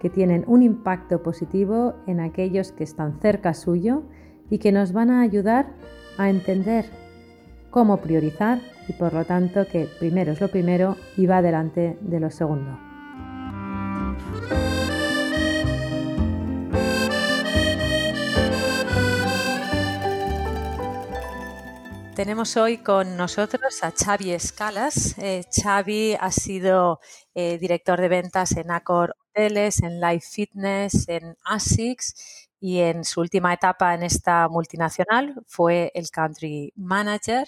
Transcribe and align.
que 0.00 0.10
tienen 0.10 0.44
un 0.46 0.62
impacto 0.62 1.22
positivo 1.22 1.94
en 2.06 2.20
aquellos 2.20 2.72
que 2.72 2.84
están 2.84 3.20
cerca 3.20 3.54
suyo 3.54 4.02
y 4.48 4.58
que 4.58 4.72
nos 4.72 4.92
van 4.92 5.10
a 5.10 5.20
ayudar 5.20 5.66
a 6.18 6.30
entender 6.30 6.86
cómo 7.70 7.98
priorizar 7.98 8.60
y 8.88 8.94
por 8.94 9.12
lo 9.12 9.24
tanto 9.24 9.66
que 9.66 9.86
primero 9.98 10.32
es 10.32 10.40
lo 10.40 10.48
primero 10.48 10.96
y 11.16 11.26
va 11.26 11.42
delante 11.42 11.98
de 12.00 12.20
lo 12.20 12.30
segundo. 12.30 12.78
Tenemos 22.14 22.58
hoy 22.58 22.76
con 22.78 23.16
nosotros 23.16 23.82
a 23.82 23.92
Xavi 23.92 24.32
Escalas. 24.32 25.16
Eh, 25.16 25.42
Xavi 25.50 26.16
ha 26.20 26.30
sido 26.30 27.00
eh, 27.34 27.56
director 27.56 27.98
de 27.98 28.08
ventas 28.08 28.52
en 28.58 28.70
Accor 28.70 29.16
En 29.34 30.00
Life 30.00 30.26
Fitness, 30.28 31.08
en 31.08 31.36
ASICS 31.44 32.48
y 32.58 32.80
en 32.80 33.04
su 33.04 33.20
última 33.20 33.54
etapa 33.54 33.94
en 33.94 34.02
esta 34.02 34.48
multinacional 34.48 35.34
fue 35.46 35.92
el 35.94 36.10
Country 36.10 36.72
Manager. 36.74 37.46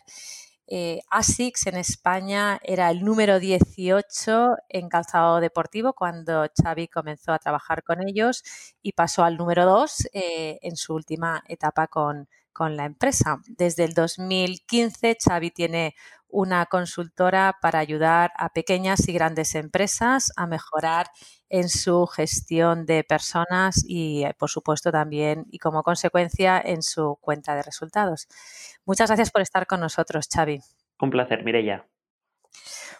Eh, 0.68 1.00
ASICS 1.10 1.66
en 1.66 1.76
España 1.76 2.60
era 2.62 2.88
el 2.90 3.02
número 3.04 3.40
18 3.40 4.54
en 4.68 4.88
calzado 4.88 5.40
deportivo 5.40 5.92
cuando 5.92 6.46
Xavi 6.62 6.86
comenzó 6.86 7.32
a 7.32 7.40
trabajar 7.40 7.82
con 7.82 8.06
ellos 8.06 8.44
y 8.80 8.92
pasó 8.92 9.24
al 9.24 9.36
número 9.36 9.66
2 9.66 10.08
en 10.12 10.76
su 10.76 10.94
última 10.94 11.42
etapa 11.48 11.88
con, 11.88 12.28
con 12.52 12.76
la 12.76 12.84
empresa. 12.84 13.40
Desde 13.48 13.84
el 13.84 13.92
2015, 13.94 15.18
Xavi 15.20 15.50
tiene 15.50 15.94
una 16.28 16.64
consultora 16.66 17.58
para 17.60 17.78
ayudar 17.78 18.32
a 18.36 18.48
pequeñas 18.48 19.06
y 19.08 19.12
grandes 19.12 19.54
empresas 19.54 20.32
a 20.36 20.46
mejorar 20.46 21.10
en 21.52 21.68
su 21.68 22.06
gestión 22.06 22.86
de 22.86 23.04
personas 23.04 23.84
y, 23.86 24.24
eh, 24.24 24.34
por 24.38 24.48
supuesto, 24.48 24.90
también 24.90 25.44
y 25.50 25.58
como 25.58 25.82
consecuencia 25.82 26.58
en 26.64 26.82
su 26.82 27.18
cuenta 27.20 27.54
de 27.54 27.62
resultados. 27.62 28.26
Muchas 28.86 29.10
gracias 29.10 29.30
por 29.30 29.42
estar 29.42 29.66
con 29.66 29.80
nosotros, 29.80 30.26
Xavi. 30.32 30.60
Un 30.98 31.10
placer, 31.10 31.44
Mireya. 31.44 31.86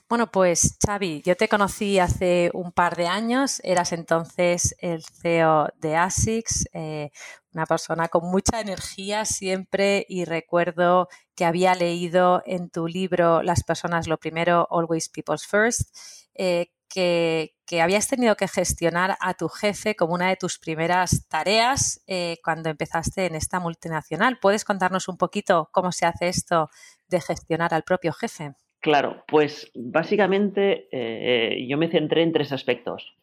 Bueno, 0.06 0.30
pues 0.30 0.76
Xavi, 0.84 1.22
yo 1.24 1.34
te 1.34 1.48
conocí 1.48 1.98
hace 1.98 2.50
un 2.52 2.72
par 2.72 2.94
de 2.96 3.06
años, 3.06 3.62
eras 3.64 3.92
entonces 3.92 4.76
el 4.80 5.02
CEO 5.02 5.68
de 5.78 5.96
ASICS, 5.96 6.68
eh, 6.74 7.10
una 7.54 7.64
persona 7.64 8.08
con 8.08 8.30
mucha 8.30 8.60
energía 8.60 9.24
siempre 9.24 10.04
y 10.10 10.26
recuerdo 10.26 11.08
que 11.34 11.46
había 11.46 11.74
leído 11.74 12.42
en 12.44 12.68
tu 12.68 12.86
libro 12.86 13.42
Las 13.42 13.64
personas 13.64 14.06
lo 14.08 14.18
primero, 14.18 14.68
Always 14.70 15.08
People's 15.08 15.46
First, 15.46 15.96
eh, 16.34 16.70
que, 16.92 17.54
habías 17.80 18.06
tenido 18.06 18.36
que 18.36 18.48
gestionar 18.48 19.16
a 19.20 19.32
tu 19.34 19.48
jefe 19.48 19.96
como 19.96 20.12
una 20.12 20.28
de 20.28 20.36
tus 20.36 20.58
primeras 20.58 21.26
tareas 21.28 22.04
eh, 22.06 22.36
cuando 22.44 22.68
empezaste 22.68 23.24
en 23.24 23.34
esta 23.34 23.60
multinacional. 23.60 24.38
¿Puedes 24.40 24.64
contarnos 24.64 25.08
un 25.08 25.16
poquito 25.16 25.70
cómo 25.72 25.90
se 25.90 26.04
hace 26.04 26.28
esto 26.28 26.68
de 27.08 27.20
gestionar 27.22 27.72
al 27.72 27.82
propio 27.82 28.12
jefe? 28.12 28.52
Claro, 28.80 29.24
pues 29.26 29.70
básicamente 29.74 30.88
eh, 30.92 31.66
yo 31.66 31.78
me 31.78 31.88
centré 31.88 32.22
en 32.22 32.32
tres 32.32 32.52
aspectos. 32.52 33.14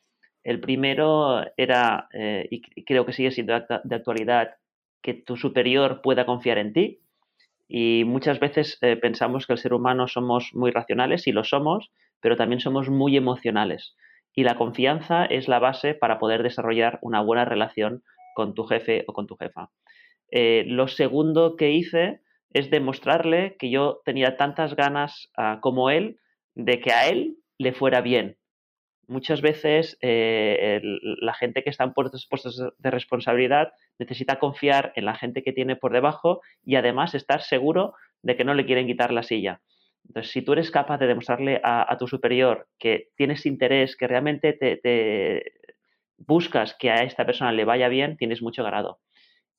El 0.43 0.59
primero 0.59 1.43
era, 1.55 2.07
eh, 2.13 2.47
y 2.49 2.83
creo 2.85 3.05
que 3.05 3.13
sigue 3.13 3.29
siendo 3.29 3.53
de 3.53 3.95
actualidad, 3.95 4.55
que 5.03 5.13
tu 5.13 5.37
superior 5.37 6.01
pueda 6.01 6.25
confiar 6.25 6.57
en 6.57 6.73
ti. 6.73 7.01
Y 7.67 8.03
muchas 8.03 8.39
veces 8.39 8.79
pensamos 8.99 9.45
que 9.45 9.53
el 9.53 9.59
ser 9.59 9.73
humano 9.73 10.07
somos 10.07 10.49
muy 10.53 10.71
racionales 10.71 11.27
y 11.27 11.31
lo 11.31 11.43
somos, 11.43 11.91
pero 12.21 12.35
también 12.35 12.59
somos 12.59 12.89
muy 12.89 13.17
emocionales. 13.17 13.95
Y 14.33 14.43
la 14.43 14.55
confianza 14.55 15.25
es 15.25 15.47
la 15.47 15.59
base 15.59 15.93
para 15.93 16.19
poder 16.19 16.43
desarrollar 16.43 16.99
una 17.01 17.21
buena 17.21 17.45
relación 17.45 18.03
con 18.35 18.53
tu 18.53 18.63
jefe 18.65 19.03
o 19.07 19.13
con 19.13 19.27
tu 19.27 19.35
jefa. 19.35 19.69
lo 20.31 20.87
segundo 20.87 21.55
que 21.55 21.71
hice 21.71 22.21
es 22.51 22.69
demostrarle 22.69 23.55
que 23.59 23.69
yo 23.69 24.01
tenía 24.05 24.37
tantas 24.37 24.75
ganas 24.75 25.29
ah, 25.37 25.59
como 25.61 25.89
él 25.89 26.19
de 26.55 26.79
que 26.79 26.91
a 26.91 27.07
él 27.07 27.37
le 27.57 27.73
fuera 27.73 28.01
bien. 28.01 28.37
Muchas 29.07 29.41
veces 29.41 29.97
eh, 30.01 30.81
la 30.83 31.33
gente 31.33 31.63
que 31.63 31.71
está 31.71 31.83
en 31.83 31.93
puestos 31.93 32.63
de 32.77 32.91
responsabilidad 32.91 33.73
necesita 33.97 34.37
confiar 34.37 34.93
en 34.95 35.05
la 35.05 35.15
gente 35.15 35.41
que 35.41 35.51
tiene 35.51 35.75
por 35.75 35.93
debajo 35.93 36.41
y 36.63 36.75
además 36.75 37.15
estar 37.15 37.41
seguro 37.41 37.93
de 38.21 38.35
que 38.35 38.43
no 38.43 38.53
le 38.53 38.65
quieren 38.65 38.85
quitar 38.85 39.11
la 39.11 39.23
silla. 39.23 39.61
Entonces, 40.07 40.31
si 40.31 40.41
tú 40.41 40.53
eres 40.53 40.71
capaz 40.71 40.97
de 40.97 41.07
demostrarle 41.07 41.61
a, 41.63 41.95
tu 41.99 42.07
superior 42.07 42.67
que 42.79 43.09
tienes 43.15 43.45
interés, 43.45 43.95
que 43.95 44.07
realmente 44.07 44.53
te, 44.53 45.43
buscas 46.17 46.75
que 46.75 46.89
a 46.89 47.03
esta 47.03 47.25
persona 47.25 47.51
le 47.51 47.65
vaya 47.65 47.89
bien, 47.89 48.17
tienes 48.17 48.41
mucho 48.41 48.63
ganado. 48.63 48.99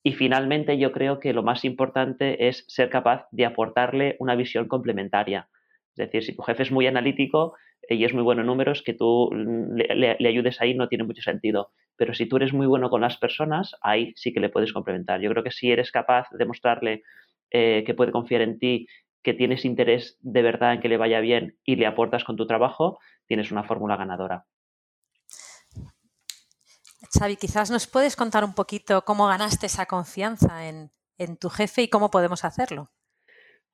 Y 0.02 0.12
finalmente 0.12 0.78
yo 0.78 0.92
creo 0.92 1.20
que 1.20 1.32
lo 1.32 1.42
más 1.42 1.64
importante 1.64 2.48
es 2.48 2.64
ser 2.68 2.90
capaz 2.90 3.26
de 3.30 3.44
aportarle 3.44 4.16
una 4.18 4.34
visión 4.34 4.66
complementaria. 4.66 5.48
Es 5.96 6.06
decir, 6.06 6.24
si 6.24 6.34
tu 6.34 6.42
jefe 6.42 6.62
es 6.62 6.72
muy 6.72 6.86
analítico 6.86 7.54
eh, 7.88 7.96
y 7.96 8.04
es 8.04 8.14
muy 8.14 8.22
bueno 8.22 8.40
en 8.40 8.46
números, 8.46 8.82
que 8.82 8.94
tú 8.94 9.30
le, 9.32 10.16
ayudes 10.26 10.60
ahí 10.60 10.74
no 10.74 10.88
tiene 10.88 11.04
mucho 11.04 11.22
sentido. 11.22 11.72
Pero 11.96 12.14
si 12.14 12.26
tú 12.26 12.36
eres 12.36 12.52
muy 12.52 12.66
bueno 12.66 12.88
con 12.88 13.02
las 13.02 13.18
personas, 13.18 13.76
ahí 13.82 14.12
sí 14.16 14.32
que 14.32 14.40
le 14.40 14.48
puedes 14.48 14.72
complementar. 14.72 15.20
Yo 15.20 15.30
creo 15.30 15.44
que 15.44 15.50
si 15.50 15.70
eres 15.70 15.92
capaz 15.92 16.28
de 16.30 16.46
mostrarle 16.46 17.02
eh, 17.50 17.84
que 17.84 17.94
puede 17.94 18.12
confiar 18.12 18.40
en 18.40 18.58
ti, 18.58 18.86
que 19.22 19.34
tienes 19.34 19.64
interés 19.64 20.16
de 20.20 20.42
verdad 20.42 20.74
en 20.74 20.80
que 20.80 20.88
le 20.88 20.96
vaya 20.96 21.20
bien 21.20 21.58
y 21.64 21.76
le 21.76 21.86
aportas 21.86 22.24
con 22.24 22.36
tu 22.36 22.46
trabajo, 22.46 22.98
tienes 23.26 23.50
una 23.52 23.64
fórmula 23.64 23.96
ganadora. 23.96 24.46
Xavi, 27.12 27.36
quizás 27.36 27.70
nos 27.70 27.86
puedes 27.86 28.14
contar 28.14 28.44
un 28.44 28.54
poquito 28.54 29.02
cómo 29.02 29.26
ganaste 29.26 29.66
esa 29.66 29.86
confianza 29.86 30.68
en, 30.68 30.90
tu 31.38 31.50
jefe 31.50 31.82
y 31.82 31.88
cómo 31.88 32.10
podemos 32.10 32.44
hacerlo. 32.44 32.90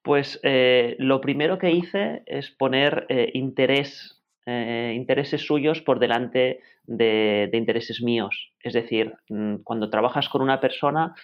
Pues 0.03 0.41
eh, 0.43 0.97
lo 0.99 1.21
primero 1.21 1.59
que 1.59 1.71
hice 1.71 2.23
es 2.27 2.51
poner 2.51 3.07
eh, 3.09 3.31
interés, 3.35 4.23
eh, 4.47 4.93
intereses 4.97 5.43
suyos 5.43 5.81
por 5.81 6.01
delante 6.01 6.61
de, 6.85 7.51
intereses 7.53 8.03
míos. 8.03 8.53
Es 8.61 8.73
decir, 8.73 9.15
mm, 9.29 9.57
cuando 9.63 9.91
trabajas 9.91 10.29
con 10.29 10.43
una 10.43 10.61
persona, 10.61 11.15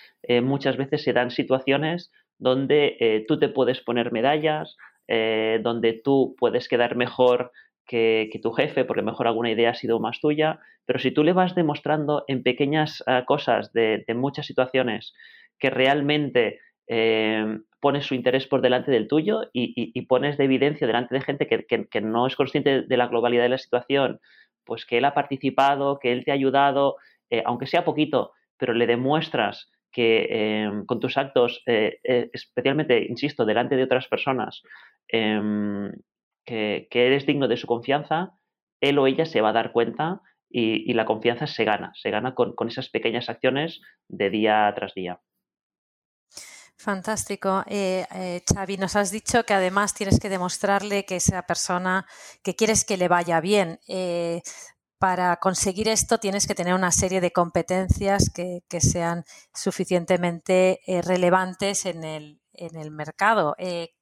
muchas 0.43 0.77
veces 0.77 1.03
se 1.03 1.13
dan 1.13 1.31
situaciones 1.31 2.13
donde 2.43 3.25
tú 3.29 3.39
te 3.39 3.49
puedes 3.49 3.81
poner 3.81 4.13
medallas, 4.13 4.77
donde 5.07 6.01
tú 6.05 6.35
puedes 6.39 6.69
quedar 6.69 6.97
mejor 6.97 7.53
que, 7.87 8.41
tu 8.43 8.53
jefe, 8.53 8.85
porque 8.85 9.03
mejor 9.03 9.27
alguna 9.27 9.51
idea 9.51 9.71
ha 9.71 9.75
sido 9.75 10.01
más 10.01 10.21
tuya, 10.21 10.61
pero 10.87 10.99
si 10.99 11.11
tú 11.11 11.25
le 11.25 11.33
vas 11.33 11.55
demostrando 11.55 12.25
en 12.27 12.43
pequeñas 12.43 13.03
ah, 13.07 13.25
cosas 13.27 13.73
de, 13.73 14.05
muchas 14.15 14.47
situaciones 14.47 15.15
que 15.59 15.71
realmente 15.71 16.61
eh, 16.89 17.59
pones 17.81 18.07
su 18.07 18.15
interés 18.15 18.47
por 18.47 18.63
delante 18.63 18.91
del 18.91 19.09
tuyo 19.09 19.43
y, 19.53 20.01
pones 20.07 20.37
de 20.37 20.45
evidencia 20.45 20.87
delante 20.87 21.15
de 21.15 21.21
gente 21.21 21.47
que, 21.47 22.01
no 22.01 22.27
es 22.27 22.37
consciente 22.37 22.83
de 22.83 22.97
la 22.97 23.09
globalidad 23.09 23.43
de 23.43 23.51
la 23.51 23.59
situación, 23.59 24.21
pues 24.65 24.87
que 24.87 24.99
él 24.99 25.05
ha 25.05 25.15
participado, 25.15 25.99
que 25.99 26.13
él 26.13 26.25
te 26.25 26.31
ha 26.31 26.35
ayudado, 26.35 26.97
eh, 27.31 27.43
aunque 27.45 27.67
sea 27.67 27.85
poquito, 27.85 28.33
pero 28.57 28.73
le 28.73 28.87
demuestras 28.87 29.71
que 29.93 30.27
eh, 30.31 30.71
con 30.87 31.01
tus 31.01 31.17
actos, 31.19 31.63
especialmente, 31.65 33.07
insisto, 33.09 33.45
delante 33.45 33.77
de 33.77 33.85
otras 33.85 34.09
personas, 34.09 34.63
em, 35.09 35.93
que, 36.45 36.89
eres 36.91 37.27
digno 37.27 37.49
de 37.49 37.57
su 37.57 37.67
confianza, 37.67 38.39
él 38.81 38.99
o 38.99 39.07
ella 39.07 39.27
se 39.27 39.41
va 39.41 39.51
a 39.51 39.53
dar 39.53 39.73
cuenta 39.73 40.23
y, 40.51 40.93
la 40.93 41.07
confianza 41.07 41.47
se 41.47 41.65
gana, 41.65 41.93
se 41.95 42.11
gana 42.11 42.35
con, 42.35 42.55
esas 42.69 42.91
pequeñas 42.91 43.29
acciones 43.29 43.81
de 44.09 44.31
día 44.31 44.73
tras 44.75 44.95
día. 44.95 45.21
Fantástico. 46.77 47.63
Eh, 47.69 48.05
eh, 48.13 48.43
Xavi, 48.53 48.77
nos 48.77 48.97
has 48.97 49.13
dicho 49.13 49.45
que 49.45 49.55
además 49.55 49.95
tienes 49.95 50.19
que 50.19 50.29
demostrarle 50.29 51.05
que 51.05 51.17
esa 51.17 51.43
persona, 51.43 52.07
que 52.43 52.57
quieres 52.57 52.85
que 52.85 52.97
le 52.97 53.07
vaya 53.07 53.41
bien. 53.41 53.79
Eh, 53.87 54.43
para 55.03 55.35
conseguir 55.39 55.89
esto 55.89 56.19
tienes 56.19 56.47
que 56.47 56.55
tener 56.55 56.75
una 56.75 56.93
serie 56.93 57.21
de 57.21 57.33
competencias 57.33 58.31
que, 58.33 58.63
sean 58.79 59.25
suficientemente 59.53 60.79
relevantes 61.05 61.87
en 61.87 62.05
el, 62.05 62.41
en 62.53 62.77
el 62.77 62.93
mercado. 62.93 63.57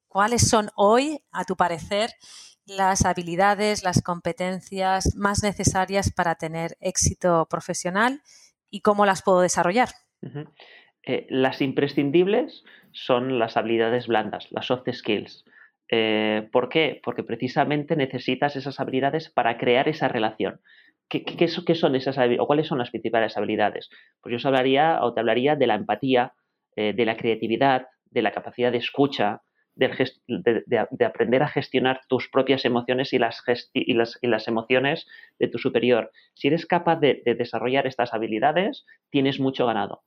¿Cuáles 0.09 0.47
son 0.47 0.69
hoy, 0.77 1.23
a 1.33 1.45
tu 1.45 1.57
parecer, 1.57 2.11
las 2.67 3.07
habilidades, 3.07 3.83
las 3.83 4.03
competencias 4.03 5.17
más 5.17 5.43
necesarias 5.43 6.13
para 6.13 6.35
tener 6.35 6.77
éxito 6.81 7.47
profesional 7.49 8.21
y 8.69 8.83
cómo 8.83 9.07
las 9.07 9.23
puedo 9.23 9.41
desarrollar. 9.41 9.89
Eh, 11.03 11.27
las 11.31 11.63
imprescindibles 11.63 12.63
son 12.93 13.39
las 13.39 13.57
habilidades 13.57 14.07
blandas, 14.07 14.49
las 14.51 14.67
soft 14.67 14.89
skills. 14.93 15.45
Eh, 15.89 16.49
¿Por 16.53 16.69
qué? 16.69 17.01
Porque 17.03 17.25
precisamente 17.25 17.97
necesitas 17.97 18.55
esas 18.55 18.79
habilidades 18.79 19.31
para 19.31 19.59
crear 19.59 19.89
esa 19.89 20.09
relación. 20.09 20.61
¿Qué, 21.11 21.49
son 21.49 21.97
esas 21.97 22.17
o 22.39 22.47
cuáles 22.47 22.69
son 22.69 22.79
las 22.79 22.91
principales 22.91 23.37
habilidades? 23.37 23.91
Pues 24.23 24.31
yo 24.31 24.37
os 24.37 24.47
hablaría 24.47 25.01
o 25.03 25.13
te 25.13 25.19
hablaría 25.19 25.57
de 25.57 25.67
la 25.67 25.75
empatía, 25.75 26.35
eh, 26.77 26.93
de 26.93 27.05
la 27.05 27.17
creatividad, 27.17 27.89
de 28.11 28.23
la 28.23 28.31
capacidad 28.31 28.71
de 28.71 28.79
escucha, 28.79 29.43
de, 29.75 31.05
aprender 31.05 31.43
a 31.43 31.49
gestionar 31.49 32.03
tus 32.09 32.29
propias 32.29 32.65
emociones 32.65 33.13
y 33.13 33.19
las, 33.19 33.43
y 33.73 33.95
las, 33.95 34.49
emociones 34.49 35.09
de 35.39 35.49
tu 35.49 35.59
superior. 35.59 36.13
Si 36.35 36.49
eres 36.49 36.65
capaz 36.67 37.01
de, 37.01 37.23
desarrollar 37.25 37.87
estas 37.87 38.15
habilidades, 38.15 38.87
tienes 39.11 39.41
mucho 39.41 39.67
ganado. 39.67 40.03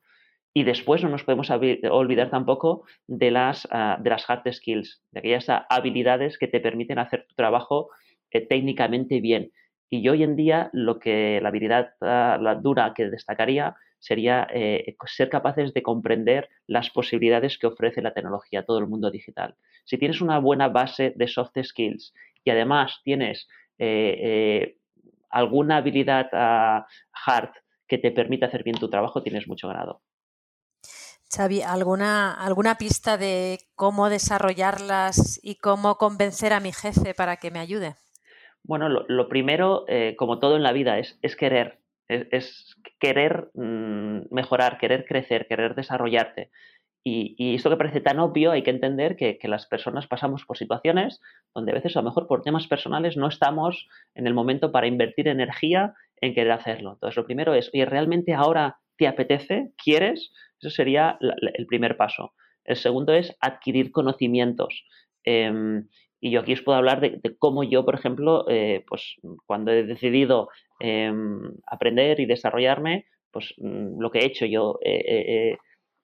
Y 0.54 0.64
después 0.64 1.04
no 1.04 1.10
nos 1.10 1.24
podemos 1.24 1.50
olvidar 1.50 2.30
tampoco 2.30 2.86
de 3.08 3.32
las, 3.32 3.68
ah, 3.72 3.98
de 4.00 4.10
las 4.10 4.30
hard 4.30 4.54
skills, 4.54 5.02
de 5.12 5.20
aquellas 5.20 5.48
habilidades 5.70 6.38
que 6.38 6.48
te 6.48 6.60
permiten 6.60 7.00
hacer 7.00 7.26
tu 7.28 7.36
trabajo 7.36 7.90
eh, 8.30 8.46
técnicamente 8.48 9.20
bien. 9.20 9.52
Y 9.90 10.08
hoy 10.10 10.24
en 10.24 10.36
día 10.36 10.70
lo 10.74 11.00
que 11.00 11.40
la 11.42 11.50
habilidad 11.50 11.94
ah, 12.02 12.60
dura 12.62 12.94
que 12.96 13.10
destacaría 13.10 13.76
sería 14.00 14.48
eh, 14.54 14.96
ser 15.06 15.30
capaces 15.30 15.74
de 15.74 15.84
comprender 15.84 16.50
las 16.68 16.90
posibilidades 16.90 17.58
que 17.58 17.68
ofrece 17.68 18.02
la 18.02 18.14
tecnología 18.14 18.62
a 18.62 18.66
todo 18.66 18.80
el 18.80 18.88
mundo 18.88 19.12
digital. 19.12 19.56
Si 19.86 19.98
tienes 19.98 20.22
una 20.22 20.40
buena 20.40 20.68
base 20.68 21.14
de 21.16 21.28
soft 21.28 21.58
skills 21.62 22.14
y 22.44 22.50
además 22.50 23.00
tienes 23.04 23.48
eh, 23.78 24.78
alguna 25.30 25.78
habilidad 25.78 26.28
ah, 26.34 26.86
hard 27.26 27.52
que 27.88 27.98
te 27.98 28.12
permita 28.12 28.48
hacer 28.48 28.64
bien 28.64 28.78
tu 28.78 28.90
trabajo, 28.90 29.24
tienes 29.24 29.48
mucho 29.48 29.68
ganado. 29.68 30.02
Xavi, 31.36 31.64
¿alguna, 31.64 32.34
¿alguna 32.34 32.76
pista 32.76 33.18
de 33.18 33.60
cómo 33.76 34.10
desarrollarlas 34.10 35.40
y 35.42 35.56
cómo 35.56 35.98
convencer 35.98 36.54
a 36.54 36.60
mi 36.60 36.72
jefe 36.72 37.16
para 37.16 37.38
que 37.38 37.50
me 37.50 37.60
ayude? 37.60 37.96
Bueno, 38.64 38.88
lo, 38.90 39.28
primero, 39.28 39.86
eh, 39.88 40.16
como 40.18 40.40
todo 40.40 40.56
en 40.56 40.64
la 40.64 40.72
vida, 40.72 40.98
es, 40.98 41.36
querer, 41.36 41.80
es, 42.08 42.76
querer 43.00 43.50
mm, 43.54 44.22
mejorar, 44.32 44.78
querer 44.78 45.06
crecer, 45.06 45.48
querer 45.48 45.76
desarrollarte. 45.76 46.50
Y, 47.06 47.56
esto 47.56 47.70
que 47.70 47.76
parece 47.76 48.00
tan 48.00 48.20
obvio, 48.20 48.52
hay 48.52 48.64
que 48.64 48.70
entender 48.70 49.18
que, 49.18 49.38
las 49.44 49.66
personas 49.66 50.08
pasamos 50.08 50.46
por 50.46 50.58
situaciones 50.58 51.20
donde 51.54 51.72
a 51.74 51.76
veces 51.76 51.98
a 51.98 52.00
lo 52.00 52.06
mejor 52.06 52.28
por 52.28 52.44
temas 52.44 52.68
personales 52.68 53.18
no 53.18 53.28
estamos 53.28 53.90
en 54.16 54.26
el 54.26 54.34
momento 54.34 54.72
para 54.72 54.88
invertir 54.88 55.28
energía 55.28 55.94
en 56.22 56.34
querer 56.34 56.54
hacerlo. 56.54 56.94
Entonces, 56.94 57.18
lo 57.18 57.26
primero 57.26 57.54
es, 57.54 57.70
oye, 57.74 57.86
¿realmente 57.86 58.34
ahora 58.34 58.78
te 58.98 59.08
apetece? 59.08 59.74
¿Quieres? 59.84 60.32
Eso 60.62 60.70
sería 60.70 61.18
el 61.20 61.66
primer 61.66 61.98
paso. 61.98 62.34
El 62.64 62.78
segundo 62.78 63.14
es 63.14 63.36
adquirir 63.42 63.92
conocimientos. 63.92 64.86
Em, 65.26 65.88
y 66.24 66.32
yo 66.32 66.40
aquí 66.40 66.54
os 66.54 66.62
puedo 66.62 66.78
hablar 66.78 67.02
de, 67.02 67.20
cómo 67.38 67.66
yo, 67.66 67.84
por 67.84 67.96
ejemplo, 67.96 68.46
eh, 68.48 68.86
pues 68.88 69.18
cuando 69.46 69.72
he 69.72 69.84
decidido 69.84 70.48
em, 70.80 71.52
aprender 71.68 72.22
y 72.22 72.26
desarrollarme, 72.26 73.08
pues 73.30 73.54
mm, 73.58 74.00
lo 74.00 74.10
que 74.10 74.20
he 74.20 74.26
hecho 74.26 74.46
yo, 74.46 74.80
eh, 74.86 75.58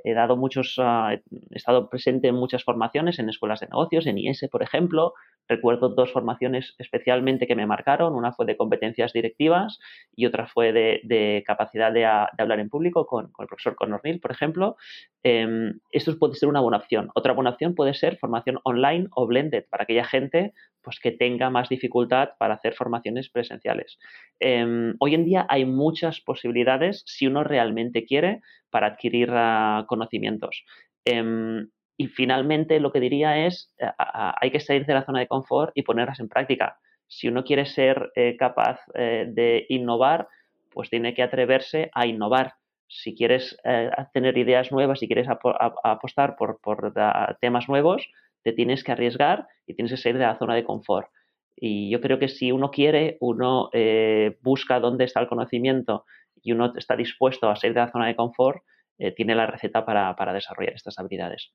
he 0.04 0.14
dado 0.14 0.38
muchos, 0.38 0.76
ah, 0.80 1.14
he 1.14 1.56
estado 1.56 1.90
presente 1.90 2.28
en 2.28 2.36
muchas 2.36 2.64
formaciones 2.64 3.20
en 3.20 3.30
escuelas 3.30 3.60
de 3.60 3.68
negocios, 3.68 4.08
en 4.08 4.18
IS, 4.18 4.48
por 4.52 4.64
ejemplo. 4.64 5.14
Recuerdo 5.48 5.90
dos 5.90 6.12
formaciones 6.14 6.76
especialmente 6.78 7.48
que 7.48 7.56
me 7.56 7.66
marcaron. 7.66 8.14
Una 8.16 8.32
fue 8.34 8.46
de 8.46 8.56
competencias 8.56 9.14
directivas 9.14 9.80
y 10.16 10.28
otra 10.28 10.48
fue 10.48 10.72
de, 10.72 11.44
capacidad 11.46 11.92
de, 11.92 12.06
hablar 12.06 12.60
en 12.60 12.70
público 12.70 13.08
con, 13.08 13.32
el 13.40 13.48
profesor 13.48 13.76
Conor 13.76 14.02
Neal, 14.04 14.20
por 14.20 14.32
ejemplo. 14.32 14.78
Em, 15.24 15.80
esto 15.92 16.18
puede 16.18 16.36
ser 16.36 16.50
una 16.50 16.62
buena 16.62 16.78
opción. 16.78 17.10
Otra 17.16 17.34
buena 17.34 17.50
opción 17.50 17.74
puede 17.74 17.94
ser 17.94 18.18
formación 18.18 18.60
online 18.64 19.08
o 19.12 19.26
blended 19.26 19.66
para 19.70 19.84
aquella 19.84 20.06
gente 20.06 20.54
pues, 20.90 21.00
que 21.00 21.12
tenga 21.12 21.50
más 21.50 21.70
dificultad 21.70 22.30
para 22.40 22.56
hacer 22.56 22.74
formaciones 22.74 23.30
presenciales. 23.30 24.00
Em, 24.40 24.96
hoy 25.00 25.14
en 25.14 25.26
día 25.26 25.46
hay 25.50 25.66
muchas 25.66 26.20
posibilidades 26.22 27.04
si 27.06 27.28
uno 27.28 27.44
realmente 27.44 28.06
quiere 28.06 28.42
para 28.70 28.88
adquirir 28.88 29.30
ah, 29.32 29.86
conocimientos. 29.88 30.66
Em, 31.06 31.70
y 32.00 32.08
finalmente 32.08 32.80
lo 32.80 32.94
que 32.94 33.02
diría 33.02 33.46
es, 33.46 33.76
hay 33.98 34.52
que 34.52 34.62
salir 34.62 34.86
de 34.86 34.94
la 34.94 35.04
zona 35.04 35.20
de 35.20 35.28
confort 35.28 35.74
y 35.76 35.84
ponerlas 35.84 36.22
en 36.22 36.30
práctica. 36.30 36.80
Si 37.10 37.28
uno 37.28 37.44
quiere 37.44 37.66
ser 37.66 38.12
eh, 38.16 38.38
capaz 38.38 38.80
eh, 38.94 39.26
de 39.28 39.66
innovar, 39.68 40.30
pues 40.72 40.90
tiene 40.90 41.14
que 41.14 41.24
atreverse 41.24 41.92
a 41.94 42.06
innovar. 42.06 42.54
Si 42.88 43.16
quieres 43.16 43.58
eh, 43.66 43.90
tener 44.14 44.38
ideas 44.38 44.72
nuevas, 44.72 45.00
si 45.00 45.08
quieres 45.08 45.28
apostar 45.28 46.38
por, 46.38 46.60
temas 47.42 47.68
nuevos, 47.68 48.10
te 48.44 48.54
tienes 48.54 48.86
que 48.86 48.94
arriesgar 48.94 49.48
y 49.68 49.74
tienes 49.74 49.92
que 49.92 49.98
salir 49.98 50.20
de 50.20 50.26
la 50.26 50.38
zona 50.38 50.56
de 50.56 50.64
confort. 50.64 51.10
Y 51.58 51.90
yo 51.90 52.00
creo 52.00 52.18
que 52.18 52.30
si 52.30 52.54
uno 52.54 52.72
quiere, 52.72 53.18
uno 53.20 53.70
busca 54.42 54.80
dónde 54.80 55.04
está 55.04 55.20
el 55.20 55.28
conocimiento 55.28 56.06
y 56.42 56.52
uno 56.52 56.74
está 56.76 56.96
dispuesto 56.96 57.50
a 57.50 57.56
salir 57.56 57.74
de 57.74 57.82
la 57.82 57.92
zona 57.92 58.08
de 58.08 58.16
confort, 58.16 58.64
eh, 58.98 59.14
tiene 59.14 59.36
la 59.36 59.48
receta 59.48 59.86
para, 59.86 60.34
desarrollar 60.34 60.74
estas 60.74 61.00
habilidades. 61.00 61.52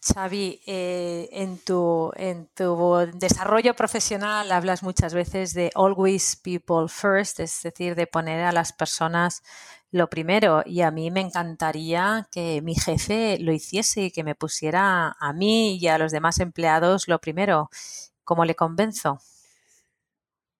Xavi, 0.00 0.60
eh, 0.66 1.28
en, 1.32 1.58
tu, 1.58 2.12
en 2.16 2.48
tu 2.54 2.96
desarrollo 3.14 3.74
profesional 3.74 4.50
hablas 4.52 4.82
muchas 4.82 5.12
veces 5.12 5.54
de 5.54 5.70
always 5.74 6.36
people 6.36 6.88
first, 6.88 7.40
es 7.40 7.62
decir, 7.62 7.94
de 7.94 8.06
poner 8.06 8.44
a 8.44 8.52
las 8.52 8.72
personas 8.72 9.42
lo 9.90 10.08
primero. 10.08 10.62
Y 10.64 10.82
a 10.82 10.90
mí 10.90 11.10
me 11.10 11.20
encantaría 11.20 12.28
que 12.30 12.62
mi 12.62 12.74
jefe 12.74 13.38
lo 13.40 13.52
hiciese 13.52 14.02
y 14.02 14.10
que 14.10 14.24
me 14.24 14.34
pusiera 14.34 15.16
a 15.18 15.32
mí 15.32 15.76
y 15.76 15.88
a 15.88 15.98
los 15.98 16.12
demás 16.12 16.40
empleados 16.40 17.08
lo 17.08 17.20
primero. 17.20 17.70
¿Cómo 18.24 18.44
le 18.44 18.54
convenzo? 18.54 19.20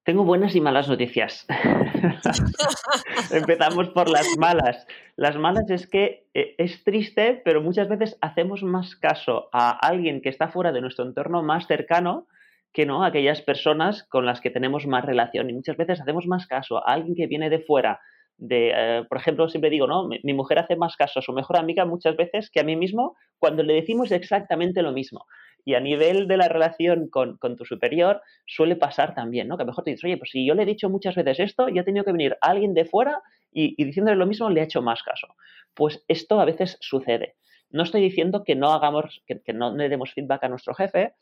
Tengo 0.09 0.25
buenas 0.25 0.57
y 0.57 0.63
malas 0.63 0.89
noticias. 0.89 1.47
Empezamos 3.31 3.91
por 3.91 4.09
las 4.09 4.39
malas. 4.39 4.87
Las 5.17 5.37
malas 5.37 5.69
es 5.69 5.87
que 5.87 6.25
eh, 6.33 6.55
es 6.57 6.83
triste, 6.83 7.43
pero 7.45 7.61
muchas 7.61 7.91
veces 7.91 8.17
hacemos 8.23 8.63
más 8.63 8.97
caso 8.97 9.51
a 9.53 9.69
alguien 9.87 10.23
que 10.23 10.31
está 10.31 10.49
fuera 10.49 10.73
de 10.73 10.81
nuestro 10.81 11.05
entorno 11.05 11.43
más 11.43 11.67
cercano 11.67 12.27
que 12.73 12.87
no 12.87 13.05
a 13.05 13.09
aquellas 13.09 13.43
personas 13.43 14.03
con 14.05 14.25
las 14.25 14.41
que 14.41 14.49
tenemos 14.49 14.87
más 14.87 15.05
relación. 15.05 15.51
Y 15.51 15.53
muchas 15.53 15.77
veces 15.77 16.01
hacemos 16.01 16.27
más 16.27 16.47
caso 16.47 16.79
a 16.79 16.95
alguien 16.95 17.15
que 17.15 17.27
viene 17.27 17.51
de 17.51 17.59
fuera. 17.59 18.01
De, 18.39 18.73
eh, 18.75 19.05
por 19.11 19.19
ejemplo, 19.19 19.47
siempre 19.51 19.69
digo, 19.69 19.87
¿no? 19.87 20.09
Mi, 20.09 20.21
mi, 20.23 20.33
mujer 20.33 20.59
hace 20.59 20.77
más 20.77 20.97
caso 20.97 21.19
a 21.19 21.23
su 21.23 21.35
mejor 21.35 21.59
amiga 21.59 21.85
muchas 21.85 22.17
veces 22.17 22.51
que 22.51 22.61
a 22.61 22.65
mí 22.65 22.77
mismo 22.77 23.15
cuando 23.39 23.63
le 23.63 23.75
decimos 23.75 24.11
exactamente 24.11 24.81
lo 24.81 24.93
mismo. 24.93 25.27
Y 25.69 25.75
a 25.75 25.81
nivel 25.81 26.29
de 26.29 26.39
la 26.39 26.49
relación 26.49 27.11
con, 27.11 27.37
tu 27.39 27.67
superior 27.67 28.23
suele 28.47 28.75
pasar 28.75 29.15
también, 29.15 29.49
¿no? 29.49 29.59
Que 29.59 29.65
a 29.65 29.67
lo 29.67 29.73
mejor 29.73 29.85
te 29.85 29.91
dices, 29.91 30.05
oye, 30.05 30.17
pues 30.17 30.31
si 30.31 30.47
yo 30.47 30.55
le 30.55 30.63
he 30.63 30.65
dicho 30.65 30.89
muchas 30.89 31.15
veces 31.15 31.41
esto 31.41 31.69
y 31.69 31.79
ha 31.79 31.85
tenido 31.85 32.07
que 32.07 32.13
venir 32.13 32.39
alguien 32.41 32.73
de 32.73 32.87
fuera 32.87 33.21
y, 33.53 33.85
diciéndole 33.85 34.17
lo 34.17 34.25
mismo 34.25 34.49
le 34.49 34.63
ha 34.63 34.65
hecho 34.65 34.81
más 34.81 35.03
caso. 35.03 35.27
Pues 35.75 36.03
esto 36.09 36.41
a 36.41 36.47
veces 36.47 36.79
sucede. 36.81 37.35
No 37.69 37.83
estoy 37.83 38.01
diciendo 38.01 38.45
que 38.45 38.55
no 38.55 38.73
hagamos, 38.73 39.23
que, 39.27 39.43
que 39.43 39.53
no 39.53 39.77
le 39.77 39.91
demos 39.91 40.15
feedback 40.15 40.45
a 40.45 40.49
nuestro 40.49 40.73
jefe, 40.73 41.13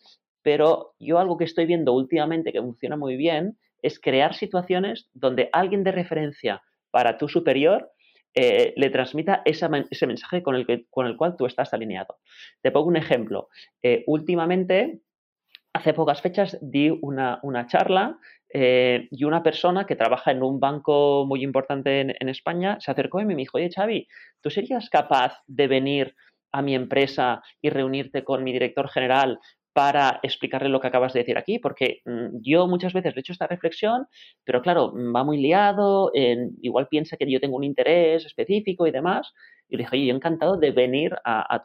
pero 0.42 0.94
yo 1.00 1.18
algo 1.18 1.38
que 1.38 1.42
estoy 1.42 1.66
viendo 1.66 1.92
últimamente 1.92 2.52
que 2.52 2.62
funciona 2.62 2.96
muy 2.96 3.16
bien 3.16 3.58
es 3.82 3.98
crear 3.98 4.32
situaciones 4.32 5.08
donde 5.12 5.50
alguien 5.52 5.82
de 5.82 5.90
referencia 5.90 6.62
para 6.92 7.18
tu 7.18 7.28
superior 7.28 7.90
eh, 8.38 8.74
le 8.76 8.90
transmita 8.90 9.40
ese 9.46 10.06
mensaje 10.06 10.42
con 10.42 10.56
el, 10.56 10.86
con 10.90 11.06
el 11.06 11.16
cual 11.16 11.36
tú 11.38 11.46
estás 11.46 11.72
alineado. 11.72 12.18
Te 12.60 12.70
pongo 12.70 12.88
un 12.88 12.98
ejemplo. 12.98 13.48
Eh, 13.82 14.04
últimamente, 14.06 15.00
hace 15.72 15.94
pocas 15.94 16.20
fechas, 16.20 16.58
di 16.60 16.90
una, 16.90 17.40
charla 17.66 18.18
eh, 18.52 19.08
y 19.10 19.24
una 19.24 19.42
persona 19.42 19.86
que 19.86 19.96
trabaja 19.96 20.32
en 20.32 20.42
un 20.42 20.60
banco 20.60 21.24
muy 21.26 21.42
importante 21.42 22.02
en, 22.02 22.14
en, 22.20 22.28
España 22.28 22.76
se 22.78 22.90
acercó 22.90 23.22
y 23.22 23.24
me 23.24 23.34
dijo, 23.34 23.56
oye 23.56 23.70
Xavi, 23.74 24.06
¿tú 24.42 24.50
serías 24.50 24.90
capaz 24.90 25.38
de 25.46 25.66
venir 25.66 26.14
a 26.52 26.60
mi 26.60 26.74
empresa 26.74 27.42
y 27.62 27.70
reunirte 27.70 28.22
con 28.22 28.44
mi 28.44 28.52
director 28.52 28.90
general 28.90 29.40
para 29.76 30.20
explicarle 30.22 30.70
lo 30.70 30.80
que 30.80 30.86
acabas 30.86 31.12
de 31.12 31.20
decir 31.20 31.36
aquí, 31.36 31.58
porque 31.58 32.00
mm, 32.06 32.38
yo 32.40 32.66
muchas 32.66 32.94
veces 32.94 33.14
le 33.14 33.18
he 33.18 33.20
hecho 33.20 33.34
esta 33.34 33.46
reflexión, 33.46 34.06
pero 34.42 34.62
claro, 34.62 34.90
mm, 34.94 35.14
va 35.14 35.22
muy 35.22 35.36
liado, 35.36 36.10
igual 36.62 36.88
piensa 36.88 37.18
que 37.18 37.30
yo 37.30 37.40
tengo 37.40 37.58
un 37.58 37.64
interés 37.64 38.24
específico 38.24 38.86
y 38.86 38.90
demás, 38.90 39.34
y 39.68 39.76
le 39.76 39.82
dije, 39.82 39.96
oye, 39.96 40.06
yo 40.06 40.14
encantado 40.14 40.56
de 40.56 40.70
venir 40.70 41.14
a, 41.26 41.60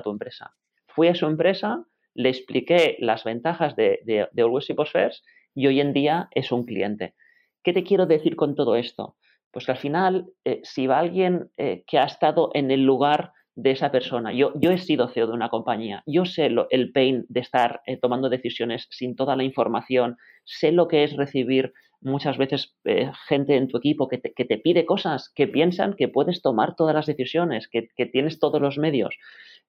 tu, 0.00 0.10
empresa. 0.12 0.54
Fui 0.86 1.08
a 1.08 1.16
su 1.16 1.26
empresa, 1.26 1.84
le 2.14 2.28
expliqué 2.28 2.98
las 3.00 3.24
ventajas 3.24 3.74
de, 3.74 3.98
de, 4.04 4.42
Always 4.42 4.68
First 4.92 5.24
y 5.52 5.66
hoy 5.66 5.80
en 5.80 5.92
día 5.92 6.28
es 6.30 6.52
un 6.52 6.66
cliente. 6.66 7.16
¿Qué 7.64 7.72
te 7.72 7.82
quiero 7.82 8.06
decir 8.06 8.36
con 8.36 8.54
todo 8.54 8.76
esto? 8.76 9.16
Pues 9.50 9.66
que 9.66 9.72
al 9.72 9.78
final, 9.78 10.26
eh, 10.44 10.60
si 10.62 10.86
va 10.86 11.00
alguien 11.00 11.50
eh, 11.56 11.82
que 11.84 11.98
ha 11.98 12.04
estado 12.04 12.52
en 12.54 12.70
el 12.70 12.84
lugar 12.84 13.32
de 13.56 13.70
esa 13.70 13.90
persona. 13.90 14.32
Yo, 14.32 14.52
yo 14.54 14.70
he 14.70 14.78
sido 14.78 15.08
CEO 15.08 15.26
de 15.26 15.32
una 15.32 15.48
compañía, 15.48 16.02
yo 16.06 16.26
sé 16.26 16.50
lo, 16.50 16.68
el 16.70 16.92
pain 16.92 17.24
de 17.28 17.40
estar 17.40 17.80
eh, 17.86 17.96
tomando 17.96 18.28
decisiones 18.28 18.86
sin 18.90 19.16
toda 19.16 19.34
la 19.34 19.44
información, 19.44 20.18
sé 20.44 20.72
lo 20.72 20.88
que 20.88 21.04
es 21.04 21.16
recibir 21.16 21.72
muchas 22.02 22.36
veces 22.36 22.76
eh, 22.84 23.10
gente 23.26 23.56
en 23.56 23.68
tu 23.68 23.78
equipo 23.78 24.08
que 24.08 24.18
te, 24.18 24.58
pide 24.58 24.84
cosas, 24.84 25.32
que 25.34 25.48
piensan 25.48 25.94
que 25.94 26.08
puedes 26.08 26.42
tomar 26.42 26.76
todas 26.76 26.94
las 26.94 27.06
decisiones, 27.06 27.66
que, 27.68 27.88
tienes 28.12 28.38
todos 28.38 28.60
los 28.60 28.76
medios. 28.76 29.16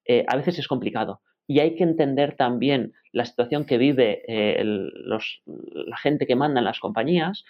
Eh, 0.06 0.26
a 0.28 0.36
veces 0.36 0.60
es 0.60 0.68
complicado. 0.68 1.22
Y 1.48 1.62
hay 1.62 1.76
que 1.76 1.84
entender 1.84 2.36
también 2.36 2.92
la 3.14 3.24
situación 3.24 3.66
que 3.66 3.78
vive 3.78 4.22
la 4.28 5.98
gente 5.98 6.28
que 6.28 6.36
manda 6.36 6.60
en 6.60 6.66
las 6.66 6.82
compañías 6.82 7.46